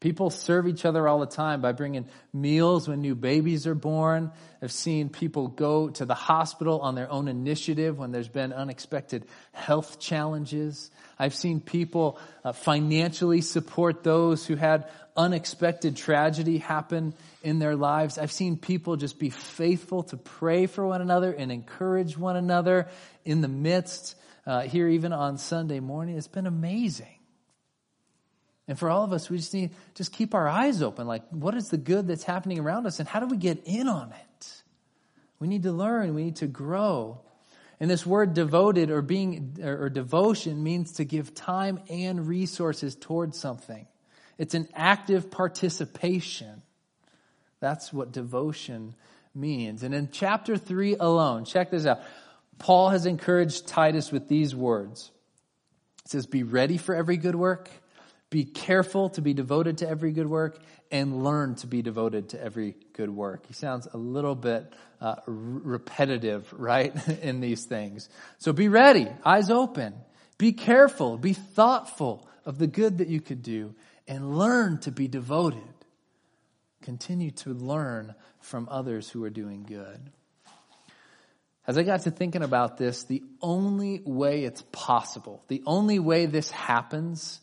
People 0.00 0.30
serve 0.30 0.66
each 0.66 0.86
other 0.86 1.06
all 1.06 1.20
the 1.20 1.26
time 1.26 1.60
by 1.60 1.72
bringing 1.72 2.06
meals 2.32 2.88
when 2.88 3.02
new 3.02 3.14
babies 3.14 3.66
are 3.66 3.74
born. 3.74 4.32
I've 4.62 4.72
seen 4.72 5.10
people 5.10 5.48
go 5.48 5.90
to 5.90 6.06
the 6.06 6.14
hospital 6.14 6.80
on 6.80 6.94
their 6.94 7.10
own 7.10 7.28
initiative 7.28 7.98
when 7.98 8.10
there's 8.10 8.28
been 8.28 8.54
unexpected 8.54 9.26
health 9.52 10.00
challenges. 10.00 10.90
I've 11.18 11.34
seen 11.34 11.60
people 11.60 12.18
uh, 12.42 12.52
financially 12.52 13.42
support 13.42 14.02
those 14.02 14.46
who 14.46 14.56
had 14.56 14.88
unexpected 15.18 15.98
tragedy 15.98 16.56
happen 16.56 17.12
in 17.42 17.58
their 17.58 17.76
lives. 17.76 18.16
I've 18.16 18.32
seen 18.32 18.56
people 18.56 18.96
just 18.96 19.18
be 19.18 19.28
faithful 19.28 20.04
to 20.04 20.16
pray 20.16 20.64
for 20.64 20.86
one 20.86 21.02
another 21.02 21.30
and 21.30 21.52
encourage 21.52 22.16
one 22.16 22.36
another 22.36 22.88
in 23.26 23.42
the 23.42 23.48
midst, 23.48 24.16
uh, 24.46 24.62
here 24.62 24.88
even 24.88 25.12
on 25.12 25.36
Sunday 25.36 25.80
morning. 25.80 26.16
It's 26.16 26.26
been 26.26 26.46
amazing. 26.46 27.19
And 28.70 28.78
for 28.78 28.88
all 28.88 29.02
of 29.02 29.12
us, 29.12 29.28
we 29.28 29.36
just 29.36 29.52
need 29.52 29.70
to 29.70 29.76
just 29.96 30.12
keep 30.12 30.32
our 30.32 30.46
eyes 30.46 30.80
open. 30.80 31.08
Like, 31.08 31.28
what 31.30 31.56
is 31.56 31.70
the 31.70 31.76
good 31.76 32.06
that's 32.06 32.22
happening 32.22 32.60
around 32.60 32.86
us 32.86 33.00
and 33.00 33.08
how 33.08 33.18
do 33.18 33.26
we 33.26 33.36
get 33.36 33.62
in 33.64 33.88
on 33.88 34.12
it? 34.12 34.62
We 35.40 35.48
need 35.48 35.64
to 35.64 35.72
learn. 35.72 36.14
We 36.14 36.22
need 36.22 36.36
to 36.36 36.46
grow. 36.46 37.20
And 37.80 37.90
this 37.90 38.06
word 38.06 38.32
devoted 38.32 38.92
or 38.92 39.02
being, 39.02 39.58
or, 39.60 39.86
or 39.86 39.90
devotion 39.90 40.62
means 40.62 40.92
to 40.92 41.04
give 41.04 41.34
time 41.34 41.80
and 41.90 42.28
resources 42.28 42.94
towards 42.94 43.36
something. 43.36 43.88
It's 44.38 44.54
an 44.54 44.68
active 44.72 45.32
participation. 45.32 46.62
That's 47.58 47.92
what 47.92 48.12
devotion 48.12 48.94
means. 49.34 49.82
And 49.82 49.92
in 49.92 50.10
chapter 50.12 50.56
3 50.56 50.94
alone, 50.94 51.44
check 51.44 51.72
this 51.72 51.86
out. 51.86 52.02
Paul 52.60 52.90
has 52.90 53.04
encouraged 53.04 53.66
Titus 53.66 54.12
with 54.12 54.28
these 54.28 54.54
words. 54.54 55.10
It 56.04 56.10
says, 56.12 56.26
Be 56.26 56.44
ready 56.44 56.76
for 56.76 56.94
every 56.94 57.16
good 57.16 57.34
work, 57.34 57.68
be 58.30 58.44
careful 58.44 59.10
to 59.10 59.20
be 59.20 59.34
devoted 59.34 59.78
to 59.78 59.88
every 59.88 60.12
good 60.12 60.28
work, 60.28 60.58
and 60.92 61.24
learn 61.24 61.56
to 61.56 61.66
be 61.66 61.82
devoted 61.82 62.30
to 62.30 62.42
every 62.42 62.76
good 62.92 63.10
work. 63.10 63.46
He 63.46 63.54
sounds 63.54 63.88
a 63.92 63.96
little 63.96 64.36
bit 64.36 64.72
uh, 65.00 65.16
repetitive, 65.26 66.52
right, 66.56 66.94
in 67.22 67.40
these 67.40 67.64
things. 67.64 68.08
So 68.38 68.52
be 68.52 68.68
ready, 68.68 69.08
eyes 69.24 69.50
open. 69.50 69.94
Be 70.38 70.52
careful, 70.52 71.18
be 71.18 71.32
thoughtful 71.32 72.26
of 72.46 72.58
the 72.58 72.66
good 72.66 72.98
that 72.98 73.08
you 73.08 73.20
could 73.20 73.42
do, 73.42 73.74
and 74.08 74.38
learn 74.38 74.78
to 74.78 74.92
be 74.92 75.06
devoted. 75.06 75.60
Continue 76.82 77.32
to 77.32 77.52
learn 77.52 78.14
from 78.40 78.68
others 78.70 79.08
who 79.08 79.22
are 79.24 79.30
doing 79.30 79.64
good. 79.64 80.00
As 81.66 81.76
I 81.76 81.82
got 81.82 82.00
to 82.02 82.10
thinking 82.10 82.42
about 82.42 82.78
this, 82.78 83.04
the 83.04 83.22
only 83.42 84.00
way 84.04 84.44
it's 84.44 84.62
possible, 84.72 85.44
the 85.48 85.62
only 85.66 85.98
way 85.98 86.26
this 86.26 86.50
happens 86.50 87.40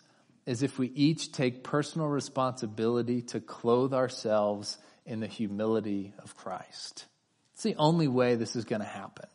is 0.48 0.64
if 0.64 0.80
we 0.80 0.88
each 0.88 1.34
take 1.34 1.62
personal 1.62 2.08
responsibility 2.08 3.22
to 3.22 3.41
clothe 3.41 3.93
ourselves 3.93 4.78
in 5.06 5.20
the 5.20 5.28
humility 5.28 6.14
of 6.20 6.36
Christ. 6.38 7.06
It's 7.54 7.64
the 7.64 7.76
only 7.76 8.08
way 8.08 8.36
this 8.36 8.56
is 8.56 8.64
going 8.64 8.82
to 8.82 8.88
happen. 8.88 9.28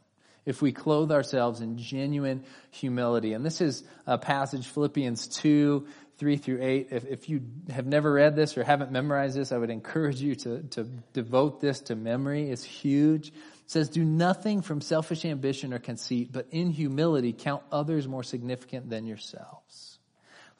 If 0.46 0.62
we 0.62 0.72
clothe 0.72 1.12
ourselves 1.12 1.60
in 1.60 1.76
genuine 1.76 2.44
humility. 2.70 3.34
And 3.34 3.44
this 3.44 3.60
is 3.60 3.84
a 4.06 4.18
passage, 4.18 4.66
Philippians 4.66 5.28
2, 5.28 5.86
3 6.16 6.36
through 6.38 6.62
8. 6.62 6.88
If, 6.90 7.04
if 7.04 7.28
you 7.28 7.42
have 7.70 7.86
never 7.86 8.12
read 8.12 8.34
this 8.34 8.56
or 8.56 8.64
haven't 8.64 8.90
memorized 8.90 9.36
this, 9.36 9.52
I 9.52 9.58
would 9.58 9.70
encourage 9.70 10.20
you 10.20 10.34
to, 10.36 10.62
to 10.62 10.84
devote 11.12 11.60
this 11.60 11.80
to 11.82 11.94
memory. 11.94 12.50
It's 12.50 12.64
huge. 12.64 13.28
It 13.28 13.34
says, 13.66 13.90
do 13.90 14.02
nothing 14.02 14.62
from 14.62 14.80
selfish 14.80 15.24
ambition 15.26 15.74
or 15.74 15.78
conceit, 15.78 16.32
but 16.32 16.48
in 16.50 16.70
humility 16.70 17.34
count 17.34 17.62
others 17.70 18.08
more 18.08 18.22
significant 18.22 18.88
than 18.88 19.06
yourselves. 19.06 19.91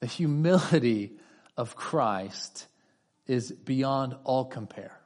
The 0.00 0.06
humility 0.06 1.12
of 1.56 1.76
Christ 1.76 2.66
is 3.26 3.52
beyond 3.52 4.16
all 4.24 4.46
compare 4.46 5.00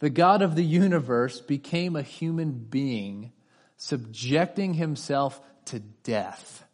the 0.00 0.10
God 0.10 0.40
of 0.42 0.56
the 0.56 0.64
universe 0.64 1.40
became 1.40 1.94
a 1.94 2.02
human 2.02 2.52
being, 2.52 3.32
subjecting 3.76 4.74
himself 4.74 5.40
to 5.66 5.78
death 5.78 6.64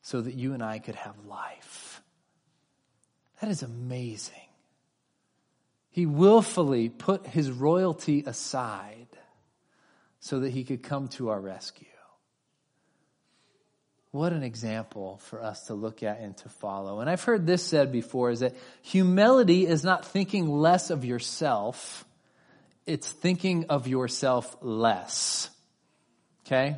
so 0.00 0.20
that 0.20 0.34
you 0.34 0.54
and 0.54 0.62
I 0.62 0.78
could 0.78 0.94
have 0.94 1.26
life. 1.26 2.00
That 3.40 3.50
is 3.50 3.62
amazing. 3.62 4.34
He 5.90 6.06
willfully 6.06 6.88
put 6.88 7.26
his 7.26 7.50
royalty 7.50 8.22
aside 8.24 9.08
so 10.20 10.40
that 10.40 10.50
he 10.50 10.62
could 10.62 10.84
come 10.84 11.08
to 11.08 11.30
our 11.30 11.40
rescue. 11.40 11.88
What 14.12 14.32
an 14.32 14.42
example 14.42 15.20
for 15.24 15.42
us 15.42 15.66
to 15.66 15.74
look 15.74 16.02
at 16.02 16.20
and 16.20 16.36
to 16.38 16.48
follow. 16.48 17.00
And 17.00 17.08
I've 17.08 17.22
heard 17.22 17.46
this 17.46 17.64
said 17.64 17.92
before 17.92 18.30
is 18.30 18.40
that 18.40 18.54
humility 18.82 19.66
is 19.66 19.84
not 19.84 20.04
thinking 20.04 20.48
less 20.50 20.90
of 20.90 21.04
yourself 21.04 22.04
it's 22.90 23.10
thinking 23.10 23.66
of 23.68 23.86
yourself 23.86 24.56
less. 24.60 25.48
Okay? 26.46 26.76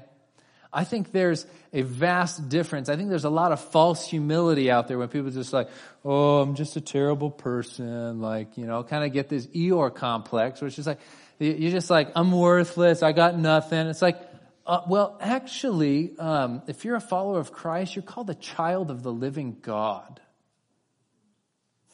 I 0.73 0.85
think 0.85 1.13
there's 1.13 1.47
a 1.73 1.83
vast 1.83 2.49
difference. 2.49 2.89
I 2.89 2.97
think 2.97 3.09
there's 3.09 3.25
a 3.25 3.31
lot 3.31 3.53
of 3.53 3.61
false 3.61 4.07
humility 4.07 4.71
out 4.71 4.89
there 4.89 4.99
when 4.99 5.09
people 5.09 5.31
just 5.31 5.53
like, 5.53 5.69
oh, 6.05 6.41
I'm 6.41 6.55
just 6.55 6.77
a 6.77 6.81
terrible 6.81 7.31
person. 7.31 8.21
Like, 8.21 8.59
you 8.59 8.67
know, 8.67 8.83
kind 8.83 9.05
of 9.05 9.13
get 9.13 9.29
this 9.29 9.47
Eeyore 9.49 9.95
complex, 9.95 10.61
which 10.61 10.79
is 10.79 10.87
like, 10.87 10.99
you're 11.39 11.71
just 11.71 11.91
like, 11.91 12.11
I'm 12.15 12.31
worthless. 12.31 13.03
I 13.03 13.13
got 13.13 13.39
nothing. 13.39 13.87
It's 13.87 14.03
like, 14.03 14.19
uh, 14.67 14.83
well, 14.87 15.19
actually, 15.21 16.17
um, 16.19 16.63
if 16.67 16.85
you're 16.85 16.97
a 16.97 17.01
follower 17.01 17.41
of 17.41 17.53
Christ, 17.53 17.97
you're 17.97 18.03
called 18.03 18.31
a 18.31 18.35
child 18.35 18.91
of 18.91 19.03
the 19.03 19.13
living 19.13 19.59
God. 19.61 20.21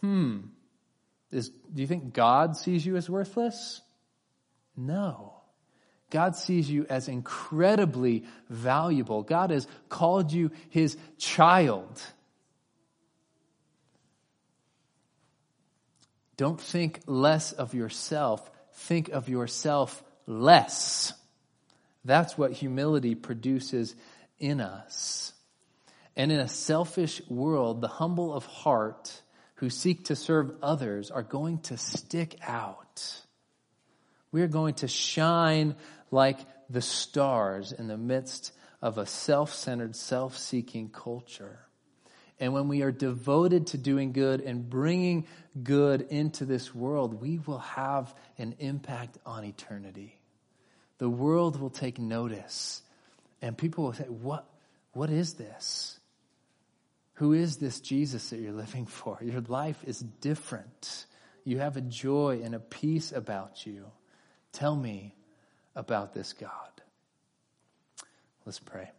Hmm. 0.00 0.38
Is, 1.30 1.48
do 1.48 1.82
you 1.82 1.86
think 1.86 2.12
God 2.12 2.56
sees 2.56 2.84
you 2.84 2.96
as 2.96 3.08
worthless? 3.08 3.80
No. 4.76 5.34
God 6.10 6.36
sees 6.36 6.70
you 6.70 6.86
as 6.88 7.08
incredibly 7.08 8.24
valuable. 8.48 9.22
God 9.22 9.50
has 9.50 9.66
called 9.88 10.32
you 10.32 10.50
his 10.70 10.96
child. 11.18 12.00
Don't 16.36 16.60
think 16.60 17.00
less 17.06 17.52
of 17.52 17.74
yourself. 17.74 18.48
Think 18.72 19.08
of 19.08 19.28
yourself 19.28 20.02
less. 20.26 21.12
That's 22.04 22.38
what 22.38 22.52
humility 22.52 23.14
produces 23.14 23.94
in 24.38 24.60
us. 24.60 25.32
And 26.16 26.32
in 26.32 26.40
a 26.40 26.48
selfish 26.48 27.22
world, 27.28 27.80
the 27.80 27.88
humble 27.88 28.32
of 28.34 28.44
heart 28.46 29.22
who 29.56 29.70
seek 29.70 30.06
to 30.06 30.16
serve 30.16 30.52
others 30.62 31.10
are 31.10 31.22
going 31.22 31.58
to 31.60 31.76
stick 31.76 32.36
out. 32.42 33.22
We 34.30 34.42
are 34.42 34.48
going 34.48 34.74
to 34.74 34.88
shine 34.88 35.74
like 36.10 36.38
the 36.70 36.82
stars 36.82 37.72
in 37.72 37.88
the 37.88 37.96
midst 37.96 38.52
of 38.82 38.98
a 38.98 39.06
self-centered, 39.06 39.96
self-seeking 39.96 40.90
culture. 40.90 41.60
And 42.40 42.52
when 42.52 42.68
we 42.68 42.82
are 42.82 42.92
devoted 42.92 43.68
to 43.68 43.78
doing 43.78 44.12
good 44.12 44.40
and 44.40 44.68
bringing 44.68 45.26
good 45.60 46.02
into 46.02 46.44
this 46.44 46.72
world, 46.74 47.20
we 47.20 47.38
will 47.38 47.58
have 47.58 48.14
an 48.38 48.54
impact 48.60 49.18
on 49.26 49.44
eternity. 49.44 50.17
The 50.98 51.08
world 51.08 51.60
will 51.60 51.70
take 51.70 51.98
notice 51.98 52.82
and 53.40 53.56
people 53.56 53.84
will 53.84 53.92
say, 53.92 54.04
what, 54.04 54.48
what 54.92 55.10
is 55.10 55.34
this? 55.34 56.00
Who 57.14 57.32
is 57.32 57.56
this 57.56 57.80
Jesus 57.80 58.30
that 58.30 58.40
you're 58.40 58.52
living 58.52 58.86
for? 58.86 59.18
Your 59.22 59.40
life 59.42 59.82
is 59.84 60.00
different. 60.00 61.06
You 61.44 61.58
have 61.58 61.76
a 61.76 61.80
joy 61.80 62.40
and 62.44 62.54
a 62.54 62.60
peace 62.60 63.12
about 63.12 63.66
you. 63.66 63.86
Tell 64.52 64.76
me 64.76 65.14
about 65.74 66.14
this 66.14 66.32
God. 66.32 66.50
Let's 68.44 68.58
pray. 68.58 68.90